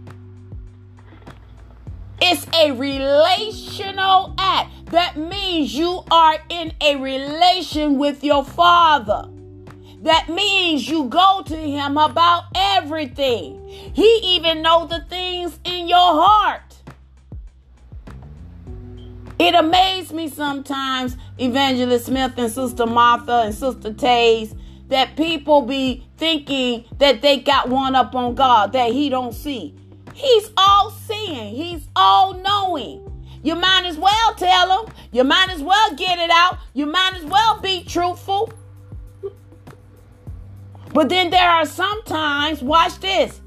It's 2.20 2.46
a 2.54 2.72
relational 2.72 4.34
act. 4.38 4.70
That 4.86 5.16
means 5.16 5.74
you 5.74 6.02
are 6.10 6.38
in 6.48 6.72
a 6.80 6.96
relation 6.96 7.98
with 7.98 8.24
your 8.24 8.44
father. 8.44 9.28
That 10.02 10.28
means 10.28 10.88
you 10.88 11.06
go 11.06 11.42
to 11.46 11.56
him 11.56 11.96
about 11.96 12.44
everything. 12.54 13.66
He 13.68 14.36
even 14.36 14.62
knows 14.62 14.90
the 14.90 15.04
things 15.08 15.58
in 15.64 15.88
your 15.88 15.98
heart. 15.98 16.76
It 19.38 19.54
amazed 19.54 20.12
me 20.12 20.28
sometimes, 20.28 21.16
Evangelist 21.38 22.06
Smith 22.06 22.34
and 22.36 22.50
Sister 22.50 22.86
Martha 22.86 23.42
and 23.46 23.54
Sister 23.54 23.92
Tays, 23.92 24.54
that 24.88 25.16
people 25.16 25.62
be 25.62 26.06
thinking 26.16 26.84
that 26.98 27.22
they 27.22 27.38
got 27.38 27.68
one 27.68 27.94
up 27.94 28.14
on 28.14 28.34
God 28.34 28.72
that 28.72 28.90
he 28.90 29.08
don't 29.08 29.34
see. 29.34 29.74
He's 30.14 30.50
all 30.56 30.90
seeing. 30.90 31.54
He's 31.54 31.86
all 31.94 32.34
knowing. 32.34 33.04
You 33.42 33.54
might 33.54 33.84
as 33.84 33.96
well 33.96 34.34
tell 34.34 34.82
him. 34.82 34.92
You 35.12 35.22
might 35.22 35.50
as 35.50 35.62
well 35.62 35.94
get 35.94 36.18
it 36.18 36.30
out. 36.30 36.58
You 36.74 36.86
might 36.86 37.14
as 37.14 37.24
well 37.24 37.60
be 37.60 37.84
truthful. 37.84 38.52
But 40.92 41.08
then 41.08 41.30
there 41.30 41.48
are 41.48 41.66
sometimes, 41.66 42.62
watch 42.62 42.98
this. 43.00 43.40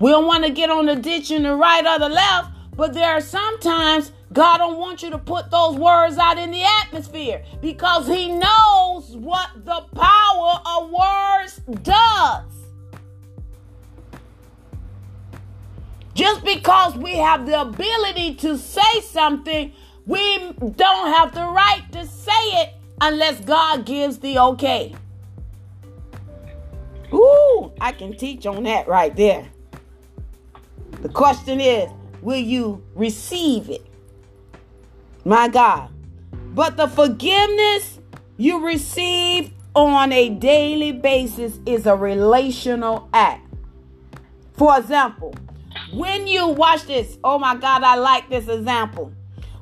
We 0.00 0.10
don't 0.10 0.26
want 0.26 0.44
to 0.44 0.50
get 0.50 0.70
on 0.70 0.86
the 0.86 0.96
ditch 0.96 1.30
in 1.30 1.44
the 1.44 1.54
right 1.54 1.84
or 1.86 1.98
the 1.98 2.08
left, 2.08 2.50
but 2.76 2.92
there 2.92 3.12
are 3.12 3.20
sometimes 3.20 4.12
God 4.32 4.58
don't 4.58 4.78
want 4.78 5.02
you 5.02 5.10
to 5.10 5.18
put 5.18 5.50
those 5.50 5.76
words 5.76 6.18
out 6.18 6.38
in 6.38 6.50
the 6.50 6.64
atmosphere 6.82 7.44
because 7.60 8.08
he 8.08 8.32
knows 8.32 9.16
what 9.16 9.50
the 9.64 9.82
power 9.94 10.60
of 10.66 10.90
words 10.90 11.60
does. 11.82 12.44
Just 16.14 16.44
because 16.44 16.96
we 16.96 17.14
have 17.14 17.46
the 17.46 17.60
ability 17.60 18.34
to 18.36 18.58
say 18.58 19.00
something, 19.02 19.72
we 20.06 20.52
don't 20.76 21.12
have 21.12 21.34
the 21.34 21.46
right 21.46 21.84
to 21.92 22.06
say 22.06 22.32
it 22.32 22.74
unless 23.00 23.40
God 23.40 23.86
gives 23.86 24.18
the 24.18 24.38
okay. 24.38 24.94
Ooh, 27.14 27.72
I 27.80 27.92
can 27.92 28.16
teach 28.16 28.44
on 28.46 28.64
that 28.64 28.88
right 28.88 29.14
there. 29.14 29.48
The 31.02 31.08
question 31.08 31.60
is, 31.60 31.90
will 32.22 32.38
you 32.38 32.82
receive 32.94 33.70
it? 33.70 33.86
My 35.24 35.48
God. 35.48 35.90
But 36.32 36.76
the 36.76 36.88
forgiveness 36.88 38.00
you 38.36 38.64
receive 38.64 39.52
on 39.74 40.12
a 40.12 40.28
daily 40.30 40.92
basis 40.92 41.58
is 41.66 41.86
a 41.86 41.94
relational 41.94 43.08
act. 43.12 43.46
For 44.54 44.78
example, 44.78 45.34
when 45.92 46.26
you 46.26 46.48
watch 46.48 46.84
this, 46.84 47.18
oh 47.24 47.38
my 47.38 47.56
God, 47.56 47.82
I 47.82 47.96
like 47.96 48.28
this 48.28 48.48
example. 48.48 49.12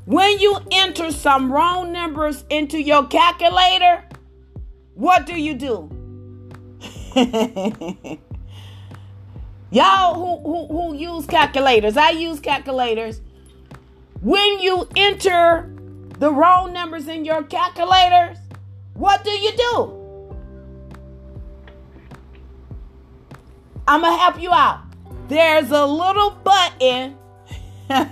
When 0.05 0.39
you 0.39 0.59
enter 0.71 1.13
some 1.13 1.53
wrong 1.53 1.93
numbers 1.93 2.45
into 2.51 2.81
your 2.81 3.07
calculator, 3.07 4.05
what 4.95 5.27
do 5.27 5.41
you 5.41 5.55
do? 5.55 5.91
Y'all 9.71 10.15
who, 10.15 10.39
who, 10.43 10.67
who 10.67 10.95
use 10.95 11.27
calculators, 11.27 11.97
I 11.97 12.11
use 12.11 12.41
calculators. 12.41 13.21
when 14.21 14.61
you 14.61 14.89
enter 14.97 15.73
the 16.19 16.33
wrong 16.33 16.73
numbers 16.73 17.09
in 17.09 17.25
your 17.25 17.43
calculators, 17.43 18.39
what 18.95 19.25
do 19.25 19.31
you 19.31 19.53
do? 19.57 19.99
I'm 23.89 24.03
going 24.03 24.13
to 24.13 24.19
help 24.19 24.41
you 24.41 24.53
out. 24.53 24.83
There's 25.29 25.71
a 25.71 25.85
little 25.85 26.31
button. 26.31 27.17
There's 27.89 28.09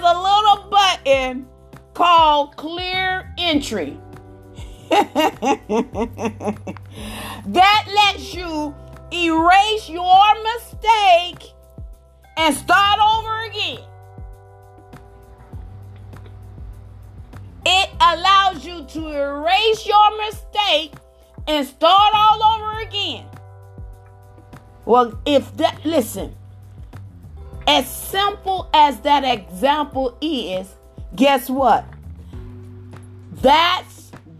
a 0.00 0.18
little 0.18 0.68
button 0.70 1.46
called 1.92 2.56
clear 2.56 3.34
entry. 3.38 3.98
that 7.46 7.84
lets 7.94 8.34
you 8.34 8.74
erase 9.12 9.88
your 9.88 10.42
mistake 10.42 11.52
and 12.36 12.54
start 12.54 12.98
over 13.00 13.44
again. 13.44 13.80
It 17.66 17.90
allows 18.00 18.64
you 18.64 18.84
to 18.84 19.08
erase 19.08 19.86
your 19.86 20.16
mistake 20.26 20.92
and 21.46 21.66
start 21.66 22.12
all 22.14 22.42
over 22.42 22.80
again. 22.80 23.26
Well, 24.84 25.18
if 25.24 25.56
that, 25.56 25.84
listen, 25.84 26.34
as 27.66 27.88
simple 27.88 28.68
as 28.74 29.00
that 29.00 29.24
example 29.24 30.18
is, 30.20 30.74
guess 31.16 31.48
what? 31.48 31.86
That's 33.32 33.93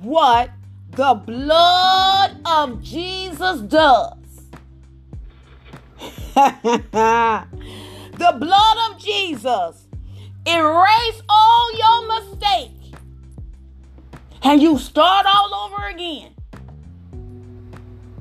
what 0.04 0.50
the 0.92 1.14
blood 1.14 2.36
of 2.44 2.82
Jesus 2.82 3.60
does. 3.62 4.18
the 6.34 7.46
blood 8.38 8.76
of 8.90 8.98
Jesus 8.98 9.86
erase 10.46 11.22
all 11.28 11.78
your 11.78 12.20
mistakes 12.20 13.00
and 14.42 14.60
you 14.60 14.78
start 14.78 15.26
all 15.26 15.54
over 15.54 15.88
again. 15.88 16.32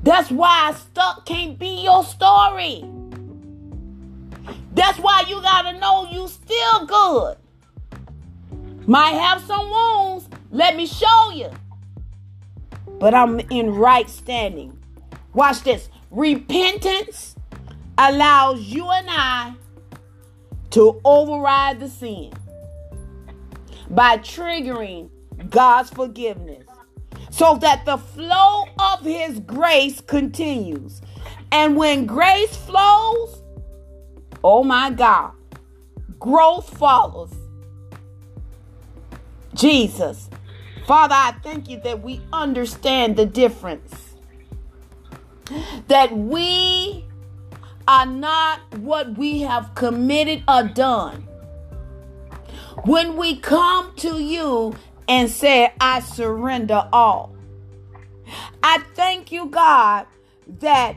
That's 0.03 0.31
why 0.31 0.73
stuck 0.73 1.25
can't 1.25 1.59
be 1.59 1.83
your 1.83 2.03
story. 2.03 2.85
That's 4.73 4.99
why 4.99 5.25
you 5.27 5.41
gotta 5.41 5.77
know 5.79 6.07
you 6.11 6.27
still 6.27 6.85
good. 6.85 7.37
Might 8.87 9.11
have 9.11 9.41
some 9.41 9.69
wounds, 9.69 10.27
let 10.51 10.75
me 10.75 10.87
show 10.87 11.31
you. 11.33 11.49
But 12.99 13.13
I'm 13.13 13.39
in 13.49 13.73
right 13.73 14.09
standing. 14.09 14.77
Watch 15.33 15.63
this. 15.63 15.89
Repentance 16.11 17.35
allows 17.97 18.61
you 18.61 18.89
and 18.89 19.07
I 19.09 19.53
to 20.71 20.99
override 21.03 21.79
the 21.79 21.89
sin 21.89 22.33
by 23.89 24.17
triggering 24.17 25.09
God's 25.49 25.89
forgiveness 25.89 26.65
so 27.29 27.57
that 27.57 27.85
the 27.85 27.97
flow 27.97 28.65
of 28.79 29.03
His 29.03 29.39
grace 29.39 30.01
continues. 30.01 31.01
And 31.51 31.75
when 31.75 32.05
grace 32.05 32.55
flows, 32.55 33.43
oh 34.43 34.63
my 34.63 34.91
God, 34.91 35.33
growth 36.19 36.77
follows. 36.77 37.33
Jesus, 39.53 40.29
Father, 40.85 41.15
I 41.15 41.33
thank 41.43 41.69
you 41.69 41.79
that 41.81 42.03
we 42.03 42.21
understand 42.33 43.15
the 43.15 43.25
difference. 43.25 44.15
That 45.87 46.15
we 46.15 47.05
are 47.87 48.05
not 48.05 48.59
what 48.79 49.17
we 49.17 49.41
have 49.41 49.75
committed 49.75 50.43
or 50.47 50.63
done. 50.63 51.27
When 52.85 53.15
we 53.17 53.37
come 53.37 53.95
to 53.97 54.21
you 54.21 54.75
and 55.07 55.29
say, 55.29 55.73
I 55.79 56.01
surrender 56.01 56.87
all. 56.91 57.35
I 58.61 58.83
thank 58.95 59.31
you, 59.31 59.47
God, 59.47 60.07
that 60.59 60.95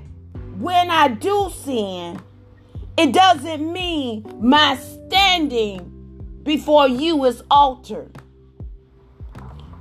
when 0.59 0.91
I 0.91 1.09
do 1.09 1.51
sin, 1.65 2.21
it 2.97 3.13
doesn't 3.13 3.73
mean 3.73 4.25
my 4.41 4.77
standing 4.77 6.41
before 6.43 6.89
you 6.89 7.25
is 7.25 7.43
altered. 7.51 8.17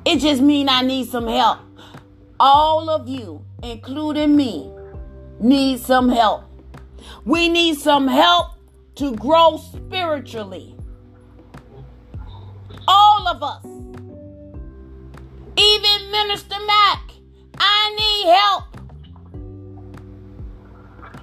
It 0.05 0.19
just 0.19 0.41
means 0.41 0.69
I 0.71 0.83
need 0.83 1.09
some 1.09 1.27
help. 1.27 1.59
All 2.39 2.89
of 2.89 3.07
you, 3.07 3.43
including 3.63 4.35
me, 4.35 4.71
need 5.39 5.79
some 5.79 6.09
help. 6.09 6.43
We 7.25 7.49
need 7.49 7.79
some 7.79 8.07
help 8.07 8.51
to 8.95 9.15
grow 9.15 9.57
spiritually. 9.57 10.75
All 12.87 13.27
of 13.27 13.41
us. 13.41 13.65
Even 15.57 16.11
Minister 16.11 16.57
Mack, 16.67 17.11
I 17.57 17.95
need 17.97 18.31
help. 18.31 18.63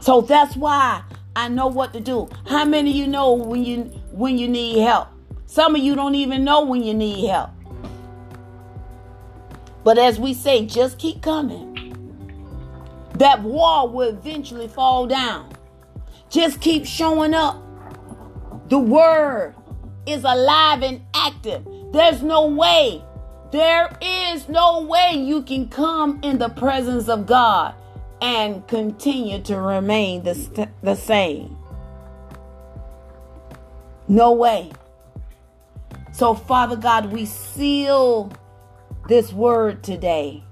So 0.00 0.22
that's 0.22 0.56
why 0.56 1.04
I 1.36 1.48
know 1.48 1.68
what 1.68 1.92
to 1.92 2.00
do. 2.00 2.28
How 2.46 2.64
many 2.64 2.90
of 2.90 2.96
you 2.96 3.06
know 3.06 3.34
when 3.34 3.64
you 3.64 3.82
when 4.10 4.38
you 4.38 4.48
need 4.48 4.80
help? 4.80 5.08
Some 5.46 5.76
of 5.76 5.82
you 5.82 5.94
don't 5.94 6.16
even 6.16 6.42
know 6.44 6.64
when 6.64 6.82
you 6.82 6.94
need 6.94 7.28
help. 7.28 7.50
But 9.84 9.98
as 9.98 10.18
we 10.20 10.34
say, 10.34 10.66
just 10.66 10.98
keep 10.98 11.22
coming. 11.22 11.72
That 13.14 13.42
wall 13.42 13.88
will 13.88 14.10
eventually 14.10 14.68
fall 14.68 15.06
down. 15.06 15.52
Just 16.30 16.60
keep 16.60 16.86
showing 16.86 17.34
up. 17.34 17.62
The 18.68 18.78
word 18.78 19.54
is 20.06 20.24
alive 20.24 20.82
and 20.82 21.02
active. 21.14 21.66
There's 21.92 22.22
no 22.22 22.46
way, 22.46 23.04
there 23.50 23.94
is 24.00 24.48
no 24.48 24.82
way 24.82 25.12
you 25.14 25.42
can 25.42 25.68
come 25.68 26.20
in 26.22 26.38
the 26.38 26.48
presence 26.48 27.08
of 27.08 27.26
God 27.26 27.74
and 28.22 28.66
continue 28.66 29.42
to 29.42 29.60
remain 29.60 30.22
the, 30.22 30.34
st- 30.34 30.70
the 30.82 30.94
same. 30.94 31.56
No 34.08 34.32
way. 34.32 34.70
So, 36.12 36.34
Father 36.34 36.76
God, 36.76 37.12
we 37.12 37.26
seal 37.26 38.32
this 39.08 39.32
word 39.32 39.82
today 39.82 40.44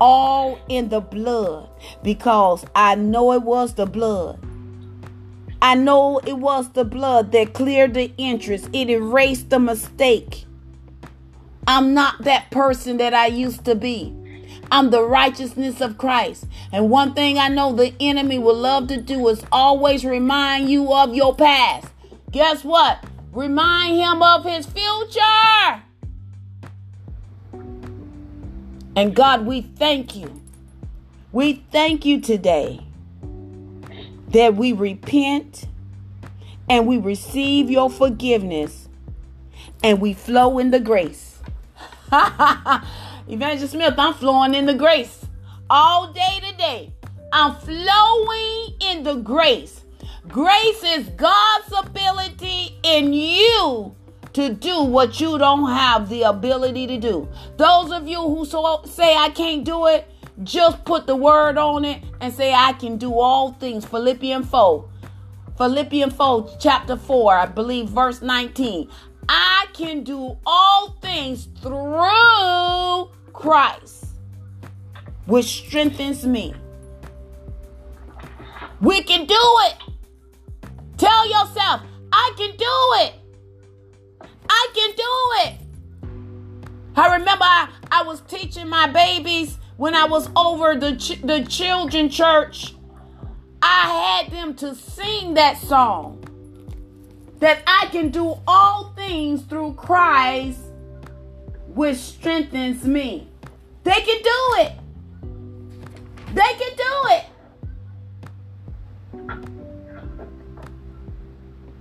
all 0.00 0.58
in 0.68 0.88
the 0.88 1.00
blood 1.00 1.68
because 2.02 2.64
I 2.74 2.94
know 2.94 3.32
it 3.32 3.42
was 3.42 3.74
the 3.74 3.86
blood. 3.86 4.38
I 5.62 5.74
know 5.74 6.18
it 6.18 6.36
was 6.36 6.70
the 6.72 6.84
blood 6.84 7.32
that 7.32 7.54
cleared 7.54 7.94
the 7.94 8.12
interest, 8.18 8.68
it 8.72 8.90
erased 8.90 9.50
the 9.50 9.58
mistake. 9.58 10.44
I'm 11.66 11.94
not 11.94 12.24
that 12.24 12.50
person 12.50 12.98
that 12.98 13.14
I 13.14 13.28
used 13.28 13.64
to 13.64 13.74
be. 13.74 14.14
I'm 14.70 14.90
the 14.90 15.02
righteousness 15.02 15.80
of 15.80 15.96
Christ. 15.96 16.46
And 16.70 16.90
one 16.90 17.14
thing 17.14 17.38
I 17.38 17.48
know 17.48 17.72
the 17.72 17.94
enemy 17.98 18.38
will 18.38 18.56
love 18.56 18.88
to 18.88 19.00
do 19.00 19.26
is 19.28 19.42
always 19.50 20.04
remind 20.04 20.68
you 20.68 20.92
of 20.92 21.14
your 21.14 21.34
past. 21.34 21.88
Guess 22.30 22.64
what? 22.64 23.02
Remind 23.32 23.96
him 23.96 24.22
of 24.22 24.44
his 24.44 24.66
future. 24.66 25.83
And 28.96 29.14
God, 29.14 29.46
we 29.46 29.62
thank 29.62 30.14
you. 30.14 30.40
We 31.32 31.64
thank 31.72 32.04
you 32.04 32.20
today 32.20 32.80
that 34.28 34.54
we 34.54 34.72
repent 34.72 35.66
and 36.68 36.86
we 36.86 36.98
receive 36.98 37.70
your 37.70 37.90
forgiveness 37.90 38.88
and 39.82 40.00
we 40.00 40.14
flow 40.14 40.58
in 40.58 40.70
the 40.70 40.80
grace. 40.80 41.40
Evangelist 43.28 43.72
Smith, 43.72 43.94
I'm 43.98 44.14
flowing 44.14 44.54
in 44.54 44.66
the 44.66 44.74
grace 44.74 45.26
all 45.68 46.12
day 46.12 46.40
today. 46.50 46.92
I'm 47.32 47.56
flowing 47.56 48.76
in 48.80 49.02
the 49.02 49.16
grace. 49.16 49.82
Grace 50.28 50.82
is 50.84 51.08
God's 51.10 51.72
ability 51.76 52.78
in 52.84 53.12
you 53.12 53.96
to 54.34 54.52
do 54.52 54.82
what 54.82 55.20
you 55.20 55.38
don't 55.38 55.70
have 55.70 56.08
the 56.08 56.22
ability 56.22 56.86
to 56.88 56.98
do. 56.98 57.28
Those 57.56 57.92
of 57.92 58.06
you 58.06 58.20
who 58.20 58.44
so, 58.44 58.82
say 58.84 59.16
I 59.16 59.30
can't 59.30 59.64
do 59.64 59.86
it, 59.86 60.08
just 60.42 60.84
put 60.84 61.06
the 61.06 61.14
word 61.14 61.56
on 61.56 61.84
it 61.84 62.02
and 62.20 62.34
say 62.34 62.52
I 62.52 62.72
can 62.72 62.96
do 62.96 63.14
all 63.18 63.52
things. 63.52 63.84
Philippians 63.86 64.48
4. 64.48 64.88
Philippians 65.56 66.12
4, 66.14 66.56
chapter 66.58 66.96
4, 66.96 67.34
I 67.34 67.46
believe, 67.46 67.88
verse 67.88 68.22
19. 68.22 68.90
I 69.28 69.66
can 69.72 70.02
do 70.02 70.36
all 70.44 70.98
things 71.00 71.48
through 71.62 73.10
Christ, 73.32 74.06
which 75.26 75.46
strengthens 75.46 76.26
me. 76.26 76.54
We 78.80 79.04
can 79.04 79.26
do 79.26 79.36
it. 79.38 79.76
Tell 80.96 81.24
yourself, 81.26 81.82
I 82.12 82.32
can 82.36 82.56
do 82.56 82.66
it. 83.06 83.23
I 84.48 84.68
can 84.74 84.90
do 84.96 85.50
it. 85.50 85.54
I 86.96 87.16
remember 87.16 87.44
I, 87.44 87.68
I 87.90 88.02
was 88.04 88.20
teaching 88.22 88.68
my 88.68 88.86
babies 88.86 89.58
when 89.76 89.94
I 89.94 90.04
was 90.06 90.28
over 90.36 90.76
the, 90.76 90.96
ch- 90.96 91.20
the 91.22 91.44
children 91.44 92.08
church. 92.08 92.74
I 93.62 94.22
had 94.22 94.32
them 94.32 94.54
to 94.56 94.74
sing 94.74 95.34
that 95.34 95.58
song. 95.58 96.20
that 97.40 97.62
I 97.66 97.86
can 97.92 98.10
do 98.10 98.38
all 98.46 98.92
things 98.96 99.42
through 99.42 99.74
Christ, 99.74 100.60
which 101.68 101.96
strengthens 101.98 102.84
me. 102.84 103.28
They 103.84 103.92
can 104.00 104.22
do 104.22 104.54
it. 104.62 104.72
They 106.34 106.54
can 106.58 106.76
do 106.76 106.94
it. 107.16 107.24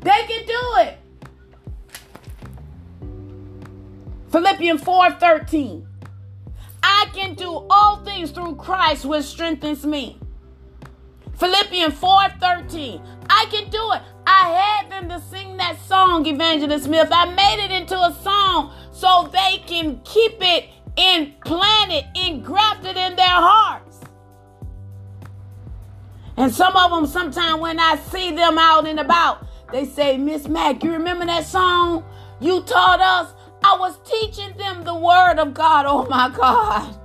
They 0.01 0.26
can 0.28 0.32
Philippians 4.34 4.81
4 4.81 5.11
13. 5.11 5.88
I 6.81 7.05
can 7.13 7.36
do 7.36 7.67
all 7.69 7.97
things 8.03 8.31
through 8.31 8.55
Christ, 8.55 9.05
which 9.05 9.25
strengthens 9.25 9.86
me. 9.86 10.17
Philippians 11.38 11.93
4 11.93 12.29
13. 12.39 12.99
I 13.29 13.45
can 13.51 13.69
do 13.69 13.91
it. 13.91 14.01
I 14.25 14.49
had 14.49 14.91
them 14.91 15.07
to 15.09 15.23
sing 15.27 15.57
that 15.57 15.79
song, 15.81 16.25
Evangelist 16.25 16.86
Smith. 16.86 17.09
I 17.11 17.25
made 17.25 17.63
it 17.63 17.69
into 17.69 17.95
a 17.95 18.11
song 18.23 18.73
so 18.91 19.29
they 19.31 19.59
can 19.67 20.01
keep 20.03 20.38
it 20.39 20.65
implanted, 20.97 22.05
engrafted 22.15 22.97
in 22.97 23.15
their 23.15 23.27
hearts. 23.27 23.99
And 26.38 26.51
some 26.51 26.75
of 26.75 26.89
them, 26.89 27.05
sometimes 27.05 27.61
when 27.61 27.79
I 27.79 27.97
see 27.97 28.31
them 28.31 28.57
out 28.57 28.88
and 28.88 28.99
about, 28.99 29.45
they 29.71 29.86
say, 29.86 30.17
Miss 30.17 30.47
Mack, 30.47 30.84
you 30.84 30.91
remember 30.91 31.27
that 31.27 31.45
song 31.45 32.03
you 32.39 32.61
taught 32.63 32.99
us? 32.99 33.34
I 33.64 33.78
was 33.80 33.97
teaching 34.05 34.55
them 34.57 34.84
the 34.84 34.95
word 34.95 35.39
of 35.39 35.53
God. 35.53 35.86
Oh 35.88 36.05
my 36.09 36.30
God. 36.30 36.99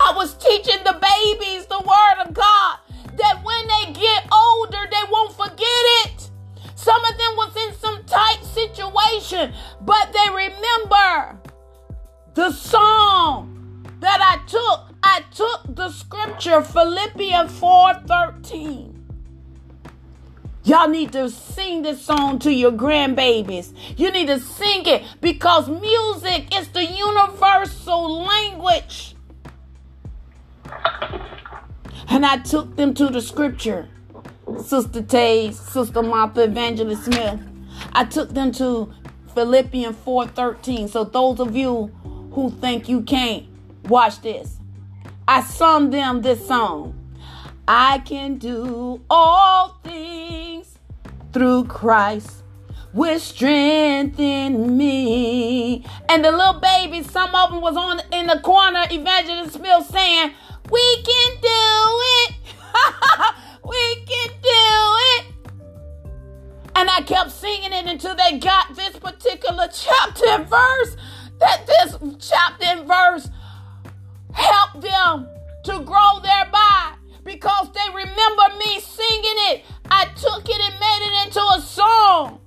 I 0.00 0.12
was 0.14 0.34
teaching 0.34 0.82
the 0.84 0.92
babies 0.92 1.66
the 1.66 1.78
word 1.78 2.26
of 2.26 2.34
God 2.34 2.78
that 3.16 3.40
when 3.42 3.66
they 3.68 3.92
get 3.98 4.28
older, 4.32 4.86
they 4.90 5.10
won't 5.10 5.32
forget 5.32 5.58
it. 6.04 6.30
Some 6.74 7.02
of 7.04 7.18
them 7.18 7.36
was 7.36 7.56
in 7.56 7.74
some 7.76 8.04
tight 8.04 8.42
situation, 8.44 9.52
but 9.80 10.12
they 10.12 10.30
remember 10.30 11.38
the 12.34 12.52
song 12.52 13.86
that 14.00 14.20
I 14.20 14.44
took. 14.46 14.94
I 15.02 15.22
took 15.34 15.74
the 15.74 15.90
scripture 15.90 16.62
Philippians 16.62 17.52
4:13. 17.52 18.95
Y'all 20.66 20.88
need 20.88 21.12
to 21.12 21.30
sing 21.30 21.82
this 21.82 22.04
song 22.04 22.40
to 22.40 22.52
your 22.52 22.72
grandbabies. 22.72 23.72
You 23.96 24.10
need 24.10 24.26
to 24.26 24.40
sing 24.40 24.84
it 24.84 25.04
because 25.20 25.68
music 25.68 26.52
is 26.58 26.66
the 26.70 26.84
universal 26.84 28.24
language. 28.24 29.14
And 32.08 32.26
I 32.26 32.38
took 32.38 32.74
them 32.74 32.94
to 32.94 33.06
the 33.06 33.20
scripture. 33.20 33.88
Sister 34.60 35.02
Tay, 35.02 35.52
Sister 35.52 36.02
Martha, 36.02 36.42
Evangelist 36.42 37.04
Smith. 37.04 37.38
I 37.92 38.04
took 38.04 38.30
them 38.30 38.50
to 38.54 38.92
Philippians 39.36 39.94
4:13. 40.04 40.88
So 40.88 41.04
those 41.04 41.38
of 41.38 41.54
you 41.54 41.92
who 42.32 42.50
think 42.50 42.88
you 42.88 43.02
can't, 43.02 43.44
watch 43.88 44.20
this. 44.20 44.56
I 45.28 45.42
sung 45.42 45.90
them 45.90 46.22
this 46.22 46.44
song. 46.44 47.05
I 47.68 47.98
can 47.98 48.38
do 48.38 49.02
all 49.10 49.80
things 49.82 50.78
through 51.32 51.64
Christ 51.64 52.44
which 52.92 53.22
strengthen 53.22 54.76
me. 54.76 55.84
And 56.08 56.24
the 56.24 56.30
little 56.30 56.60
babies, 56.60 57.10
some 57.10 57.34
of 57.34 57.50
them 57.50 57.60
was 57.60 57.76
on 57.76 58.00
in 58.12 58.28
the 58.28 58.38
corner, 58.38 58.84
Evangelist 58.90 59.54
Smith 59.54 59.86
saying, 59.86 60.32
We 60.70 61.02
can 61.02 61.36
do 61.42 62.00
it. 62.22 62.34
we 63.64 63.96
can 64.06 64.28
do 64.28 64.86
it. 65.12 65.26
And 66.76 66.88
I 66.88 67.02
kept 67.04 67.32
singing 67.32 67.72
it 67.72 67.86
until 67.86 68.14
they 68.14 68.38
got 68.38 68.76
this 68.76 68.96
particular 68.98 69.68
chapter 69.72 70.24
and 70.28 70.48
verse. 70.48 70.96
That 71.40 71.66
this 71.66 71.98
chapter 72.18 72.64
and 72.64 72.86
verse 72.86 73.28
helped 74.32 74.80
them 74.80 75.28
to 75.64 75.80
grow 75.84 76.20
thereby 76.22 76.95
because 77.26 77.68
they 77.72 77.88
remember 77.92 78.44
me 78.56 78.80
singing 78.80 79.38
it. 79.50 79.64
I 79.90 80.06
took 80.14 80.48
it 80.48 80.60
and 80.60 80.80
made 80.80 81.02
it 81.02 81.26
into 81.26 81.40
a 81.40 81.60
song. 81.60 82.40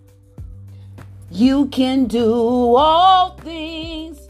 You 1.30 1.68
can 1.68 2.06
do 2.06 2.76
all 2.76 3.36
things 3.36 4.30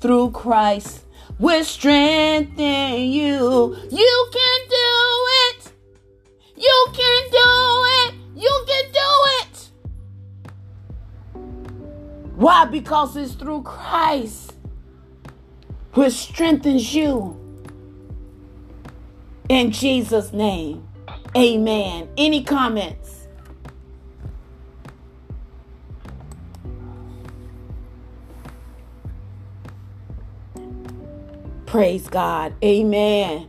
through 0.00 0.32
Christ 0.32 1.04
which 1.38 1.66
strengthen 1.66 3.00
you. 3.00 3.76
You 3.90 4.30
can 4.32 4.60
do 4.68 4.88
it. 5.46 5.72
You 6.56 6.86
can 6.92 7.30
do 7.30 7.84
it. 8.02 8.14
You 8.34 8.64
can 8.66 8.92
do 8.92 9.10
it. 9.40 9.70
Why? 12.34 12.64
Because 12.66 13.16
it's 13.16 13.34
through 13.34 13.62
Christ 13.62 14.54
which 15.94 16.12
strengthens 16.12 16.94
you. 16.94 17.45
In 19.48 19.72
Jesus' 19.72 20.32
name, 20.32 20.88
amen. 21.36 22.08
Any 22.16 22.44
comments? 22.44 23.28
Praise 31.66 32.08
God. 32.08 32.54
Amen. 32.64 33.48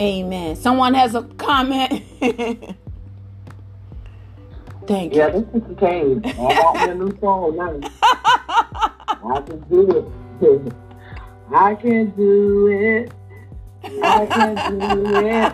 Amen. 0.00 0.56
Someone 0.56 0.94
has 0.94 1.14
a 1.14 1.22
comment? 1.38 2.02
Thank 4.86 5.14
Yeah, 5.14 5.28
you. 5.30 5.30
this 5.30 5.44
is 5.54 5.68
the. 5.68 5.76
I 6.38 6.52
want 6.52 6.80
me 6.80 6.88
a 6.90 6.94
new 6.94 7.18
song 7.20 7.56
now. 7.56 7.80
I 8.02 9.42
can 9.42 9.60
do 9.70 10.12
it. 10.40 10.74
I 11.54 11.74
can 11.76 12.10
do 12.12 12.68
it. 12.68 13.12
I 13.84 14.26
can't 14.26 14.80
do 14.80 15.16
it. 15.16 15.52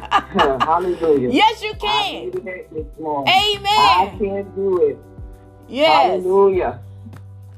Hallelujah. 0.63 1.31
Yes, 1.33 1.63
you 1.63 1.75
can. 1.75 2.25
needed 2.27 2.45
that 2.45 2.73
this 2.73 2.87
morning. 2.99 3.33
I 3.33 3.57
Amen. 3.59 4.19
can 4.19 4.55
do 4.55 4.89
it. 4.89 4.99
Yes. 5.69 6.23
Hallelujah. 6.23 6.81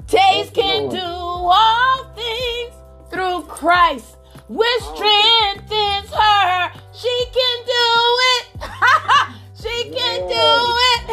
Taste 0.06 0.54
can 0.54 0.88
do 0.88 0.98
all 1.02 2.04
things 2.14 2.74
through 3.10 3.42
Christ, 3.42 4.16
which 4.48 4.82
strengthens 4.94 6.10
her. 6.10 6.72
She 6.94 7.24
can 7.32 7.66
do 7.66 7.86
it. 8.32 8.46
she 9.60 9.90
can 9.90 10.28
do 10.28 11.10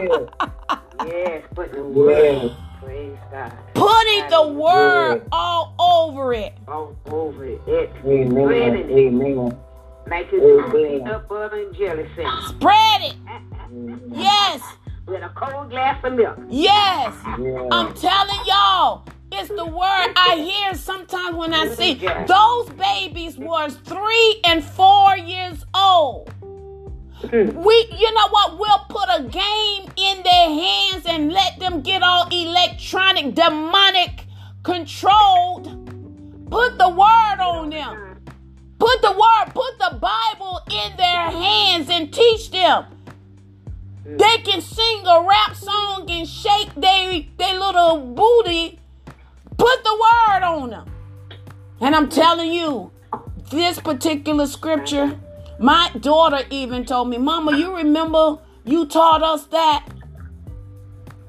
it. 0.00 0.50
You 1.00 1.06
can 1.06 1.08
do 1.08 1.12
it. 1.12 1.26
Yes, 1.28 1.44
put 1.54 1.72
the 1.72 1.82
word. 1.82 2.56
Praise 2.82 3.16
God. 3.30 3.52
Putting 3.74 4.28
the 4.30 4.48
word 4.48 5.14
Yes. 5.16 5.28
all 5.32 5.74
over 5.78 6.32
it. 6.34 6.54
All 6.66 6.96
over 7.10 7.44
it. 7.44 7.60
Spread 7.62 7.90
Amen. 8.06 8.76
it. 8.76 8.90
Amen. 8.90 9.56
Make 10.06 10.32
it 10.32 10.42
Amen. 10.42 10.70
peanut 10.72 11.28
butter 11.28 11.56
and 11.56 11.74
jelly 11.76 12.08
sandwich. 12.16 12.44
Spread 12.46 13.02
it. 13.02 13.14
Mm-hmm. 13.26 14.14
Yes. 14.14 14.62
With 15.06 15.22
a 15.22 15.28
cold 15.34 15.70
glass 15.70 16.02
of 16.04 16.14
milk. 16.14 16.38
Yes. 16.48 17.14
Yeah. 17.24 17.68
I'm 17.72 17.92
telling 17.94 18.40
y'all, 18.46 19.04
it's 19.32 19.48
the 19.48 19.66
word 19.66 20.12
I 20.16 20.36
hear 20.36 20.74
sometimes 20.74 21.36
when 21.36 21.52
I 21.52 21.68
see 21.74 21.94
those 22.26 22.68
babies 22.70 23.36
was 23.36 23.74
three 23.84 24.40
and 24.44 24.64
four 24.64 25.16
years 25.18 25.64
old. 25.74 26.32
We, 27.22 27.88
you 27.98 28.14
know 28.14 28.28
what? 28.30 28.58
We'll 28.58 28.84
put 28.88 29.08
a 29.08 29.22
game 29.24 29.90
in 29.96 30.22
their 30.22 30.48
hands 30.48 31.04
and 31.06 31.32
let 31.32 31.58
them 31.58 31.82
get 31.82 32.02
all 32.02 32.28
electronic, 32.30 33.34
demonic 33.34 34.24
controlled. 34.62 35.64
Put 36.50 36.78
the 36.78 36.88
word 36.88 37.40
on 37.40 37.70
them. 37.70 38.22
Put 38.78 39.02
the 39.02 39.10
word, 39.10 39.52
put 39.54 39.78
the 39.78 39.98
Bible 39.98 40.60
in 40.70 40.96
their 40.96 41.30
hands 41.30 41.90
and 41.90 42.12
teach 42.12 42.50
them. 42.52 42.84
They 44.04 44.38
can 44.38 44.60
sing 44.62 45.06
a 45.06 45.26
rap 45.28 45.54
song 45.54 46.06
and 46.08 46.26
shake 46.26 46.74
their 46.74 47.24
they 47.36 47.58
little 47.58 47.98
booty. 48.14 48.78
Put 49.56 49.84
the 49.84 49.94
word 49.94 50.42
on 50.44 50.70
them. 50.70 50.90
And 51.80 51.94
I'm 51.94 52.08
telling 52.08 52.52
you, 52.52 52.90
this 53.50 53.78
particular 53.80 54.46
scripture, 54.46 55.18
my 55.58 55.90
daughter 56.00 56.44
even 56.50 56.84
told 56.84 57.08
me, 57.08 57.18
Mama, 57.18 57.56
you 57.56 57.76
remember 57.76 58.38
you 58.64 58.86
taught 58.86 59.22
us 59.22 59.46
that? 59.46 59.86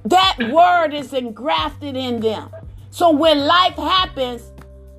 That 0.06 0.38
word 0.52 0.94
is 0.94 1.14
engrafted 1.14 1.96
in 1.96 2.20
them. 2.20 2.50
So 2.92 3.12
when 3.12 3.46
life 3.46 3.76
happens, 3.76 4.52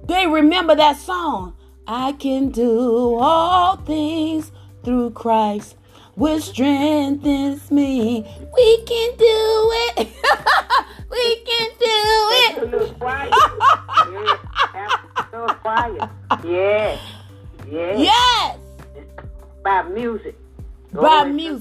they 0.04 0.26
remember 0.26 0.74
that 0.74 0.96
song. 0.96 1.56
I 1.86 2.12
can 2.12 2.50
do 2.50 3.16
all 3.16 3.76
things 3.76 4.52
through 4.84 5.10
Christ, 5.10 5.76
which 6.14 6.44
strengthens 6.44 7.70
me. 7.70 8.22
We 8.54 8.84
can 8.84 9.16
do 9.16 9.70
it. 9.96 10.08
we 11.10 11.36
can 11.44 11.70
do 11.78 12.29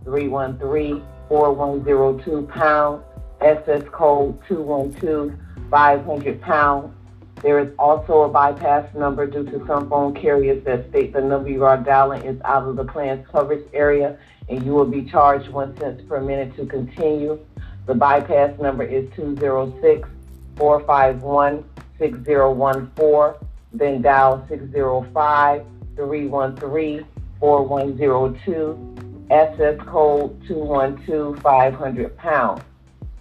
605-313-4102 0.04 2.48
pound, 2.50 3.02
SS 3.40 3.82
code 3.90 4.40
212-500 4.46 6.40
pound. 6.40 6.94
There 7.42 7.60
is 7.60 7.72
also 7.78 8.22
a 8.22 8.28
bypass 8.28 8.92
number 8.94 9.26
due 9.26 9.44
to 9.44 9.64
some 9.66 9.88
phone 9.88 10.14
carriers 10.14 10.64
that 10.64 10.88
state 10.90 11.12
the 11.12 11.20
number 11.20 11.48
you 11.48 11.64
are 11.64 11.76
dialing 11.76 12.24
is 12.24 12.40
out 12.44 12.64
of 12.64 12.76
the 12.76 12.84
plan's 12.84 13.26
coverage 13.28 13.64
area 13.72 14.18
and 14.48 14.64
you 14.64 14.72
will 14.72 14.84
be 14.84 15.02
charged 15.02 15.48
one 15.50 15.76
cent 15.78 16.08
per 16.08 16.20
minute 16.20 16.56
to 16.56 16.66
continue. 16.66 17.38
The 17.86 17.94
bypass 17.94 18.58
number 18.60 18.82
is 18.82 19.08
206 19.14 20.08
451 20.56 21.64
6014. 21.98 23.48
Then 23.72 24.02
dial 24.02 24.44
605 24.48 25.64
313 25.94 27.06
4102. 27.38 28.94
SS 29.30 29.78
code 29.86 30.42
212 30.48 31.38
500 31.40 32.16
pounds. 32.16 32.62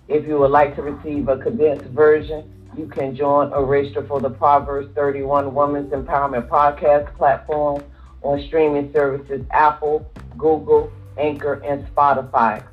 If 0.08 0.26
you 0.26 0.40
would 0.40 0.52
like 0.52 0.76
to 0.78 0.82
receive 0.82 1.28
a 1.28 1.38
condensed 1.38 1.86
version, 1.86 2.57
you 2.78 2.88
can 2.88 3.16
join 3.16 3.50
register 3.52 4.06
for 4.06 4.20
the 4.22 4.30
Proverbs 4.30 4.90
31 4.94 5.56
Women's 5.56 5.92
Empowerment 5.92 6.48
Podcast 6.48 7.12
platform 7.16 7.84
on 8.22 8.40
streaming 8.48 8.94
services 8.94 9.44
Apple, 9.52 10.08
Google, 10.38 10.92
Anchor, 11.18 11.54
and 11.66 11.88
Spotify. 11.88 12.64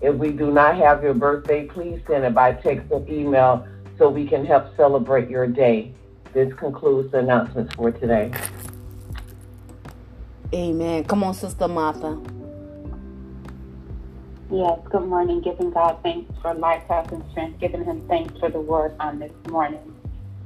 If 0.00 0.14
we 0.14 0.30
do 0.30 0.50
not 0.50 0.76
have 0.76 1.02
your 1.02 1.14
birthday, 1.14 1.66
please 1.66 2.00
send 2.06 2.24
it 2.24 2.34
by 2.34 2.52
text 2.52 2.86
or 2.90 3.04
email 3.08 3.66
so 3.98 4.08
we 4.08 4.26
can 4.26 4.46
help 4.46 4.74
celebrate 4.76 5.28
your 5.28 5.46
day. 5.46 5.92
This 6.32 6.52
concludes 6.54 7.12
the 7.12 7.18
announcements 7.18 7.74
for 7.74 7.90
today. 7.90 8.32
Amen. 10.54 11.04
Come 11.04 11.24
on, 11.24 11.34
Sister 11.34 11.66
Martha. 11.66 12.20
Yes, 14.48 14.78
good 14.92 15.02
morning. 15.02 15.40
Giving 15.40 15.72
God 15.72 15.98
thanks 16.04 16.32
for 16.40 16.54
life, 16.54 16.84
health, 16.88 17.10
and 17.10 17.24
strength. 17.32 17.58
Giving 17.58 17.84
Him 17.84 18.06
thanks 18.06 18.38
for 18.38 18.48
the 18.48 18.60
word 18.60 18.94
on 19.00 19.18
this 19.18 19.32
morning. 19.48 19.92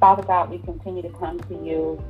Father 0.00 0.22
God, 0.22 0.48
we 0.48 0.56
continue 0.56 1.02
to 1.02 1.10
come 1.10 1.38
to 1.38 1.54
you, 1.54 2.02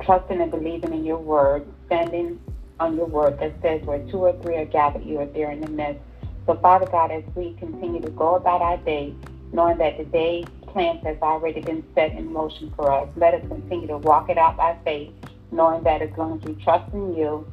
trusting 0.00 0.40
and 0.40 0.50
believing 0.50 0.94
in 0.94 1.04
your 1.04 1.18
word, 1.18 1.66
standing 1.84 2.40
on 2.80 2.96
your 2.96 3.04
word 3.04 3.38
that 3.38 3.52
says 3.60 3.82
where 3.82 3.98
two 4.10 4.16
or 4.16 4.32
three 4.40 4.56
are 4.56 4.64
gathered, 4.64 5.04
you 5.04 5.20
are 5.20 5.26
there 5.26 5.50
in 5.50 5.60
the 5.60 5.68
midst. 5.68 6.00
So, 6.46 6.54
Father 6.54 6.86
God, 6.86 7.10
as 7.10 7.22
we 7.34 7.52
continue 7.58 8.00
to 8.00 8.10
go 8.10 8.36
about 8.36 8.62
our 8.62 8.78
day, 8.78 9.14
knowing 9.52 9.76
that 9.76 9.98
the 9.98 10.06
day 10.06 10.46
plans 10.68 11.04
has 11.04 11.18
already 11.20 11.60
been 11.60 11.84
set 11.94 12.12
in 12.12 12.32
motion 12.32 12.72
for 12.76 12.90
us, 12.90 13.06
let 13.16 13.34
us 13.34 13.46
continue 13.46 13.88
to 13.88 13.98
walk 13.98 14.30
it 14.30 14.38
out 14.38 14.56
by 14.56 14.74
faith, 14.86 15.12
knowing 15.52 15.82
that 15.84 16.00
as 16.00 16.16
long 16.16 16.38
as 16.38 16.44
we 16.48 16.54
trust 16.64 16.90
in 16.94 17.14
you, 17.14 17.46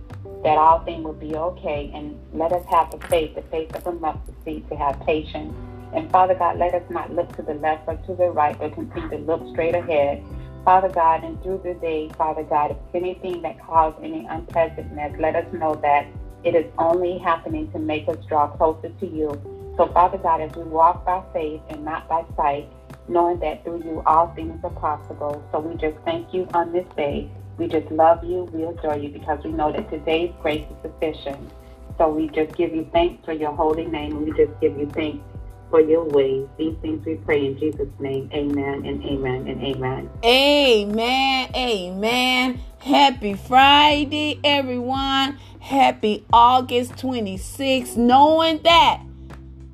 that 0.43 0.57
all 0.57 0.79
things 0.79 1.03
will 1.03 1.13
be 1.13 1.35
okay. 1.35 1.91
And 1.93 2.19
let 2.33 2.51
us 2.51 2.65
have 2.69 2.91
the 2.91 2.99
faith, 3.07 3.35
the 3.35 3.41
faith 3.43 3.75
of 3.75 3.85
a 3.87 3.91
mustard 3.91 4.35
seed, 4.43 4.67
to 4.69 4.75
have 4.75 4.99
patience. 5.01 5.53
And 5.93 6.09
Father 6.11 6.35
God, 6.35 6.57
let 6.57 6.73
us 6.73 6.83
not 6.89 7.13
look 7.13 7.35
to 7.35 7.41
the 7.41 7.55
left 7.55 7.87
or 7.87 7.95
to 7.95 8.15
the 8.15 8.29
right, 8.31 8.57
but 8.57 8.73
continue 8.73 9.09
to 9.09 9.17
look 9.17 9.45
straight 9.51 9.75
ahead. 9.75 10.23
Father 10.63 10.89
God, 10.89 11.23
and 11.23 11.41
through 11.41 11.61
the 11.63 11.73
day, 11.75 12.09
Father 12.17 12.43
God, 12.43 12.71
if 12.71 12.77
anything 12.93 13.41
that 13.41 13.59
caused 13.65 14.01
any 14.03 14.25
unpleasantness, 14.25 15.15
let 15.19 15.35
us 15.35 15.51
know 15.53 15.75
that 15.75 16.05
it 16.43 16.55
is 16.55 16.65
only 16.77 17.17
happening 17.17 17.71
to 17.71 17.79
make 17.79 18.07
us 18.07 18.17
draw 18.27 18.47
closer 18.47 18.89
to 18.89 19.07
you. 19.07 19.29
So, 19.77 19.87
Father 19.87 20.17
God, 20.17 20.41
as 20.41 20.55
we 20.55 20.63
walk 20.63 21.05
by 21.05 21.23
faith 21.33 21.61
and 21.69 21.83
not 21.83 22.07
by 22.07 22.25
sight, 22.35 22.67
knowing 23.07 23.39
that 23.39 23.63
through 23.63 23.83
you 23.83 24.01
all 24.05 24.33
things 24.35 24.59
are 24.63 24.69
possible. 24.71 25.43
So 25.51 25.59
we 25.59 25.75
just 25.75 25.97
thank 26.05 26.33
you 26.33 26.47
on 26.53 26.71
this 26.71 26.85
day. 26.95 27.29
We 27.61 27.67
just 27.67 27.91
love 27.91 28.23
you. 28.23 28.45
We 28.51 28.63
adore 28.63 28.97
you 28.97 29.09
because 29.09 29.43
we 29.43 29.51
know 29.51 29.71
that 29.71 29.87
today's 29.91 30.33
grace 30.41 30.65
is 30.67 30.77
sufficient. 30.81 31.51
So 31.99 32.09
we 32.09 32.27
just 32.29 32.57
give 32.57 32.73
you 32.73 32.89
thanks 32.91 33.23
for 33.23 33.33
your 33.33 33.51
holy 33.51 33.85
name. 33.85 34.25
We 34.25 34.31
just 34.31 34.59
give 34.59 34.75
you 34.79 34.89
thanks 34.95 35.23
for 35.69 35.79
your 35.79 36.03
ways. 36.05 36.47
These 36.57 36.75
things 36.81 37.05
we 37.05 37.17
pray 37.17 37.45
in 37.45 37.59
Jesus' 37.59 37.87
name. 37.99 38.31
Amen 38.33 38.83
and 38.83 39.03
amen 39.03 39.47
and 39.47 39.61
amen. 39.61 40.09
Amen. 40.25 41.51
Amen. 41.55 42.59
Happy 42.79 43.35
Friday, 43.35 44.39
everyone. 44.43 45.37
Happy 45.59 46.25
August 46.33 46.93
26th. 46.93 47.95
Knowing 47.95 48.59
that 48.63 49.03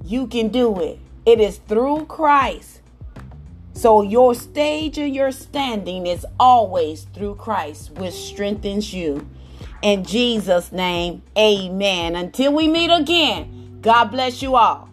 you 0.03 0.27
can 0.27 0.49
do 0.49 0.77
it, 0.81 0.99
it 1.25 1.39
is 1.39 1.59
through 1.69 2.05
Christ. 2.07 2.81
So 3.77 4.01
your 4.01 4.33
stage 4.33 4.97
and 4.97 5.13
your 5.13 5.31
standing 5.31 6.07
is 6.07 6.25
always 6.39 7.03
through 7.13 7.35
Christ, 7.35 7.91
which 7.91 8.15
strengthens 8.15 8.91
you. 8.91 9.29
In 9.83 10.03
Jesus' 10.03 10.71
name, 10.71 11.21
amen. 11.37 12.15
Until 12.15 12.53
we 12.53 12.67
meet 12.67 12.89
again, 12.89 13.77
God 13.81 14.05
bless 14.05 14.41
you 14.41 14.55
all. 14.55 14.89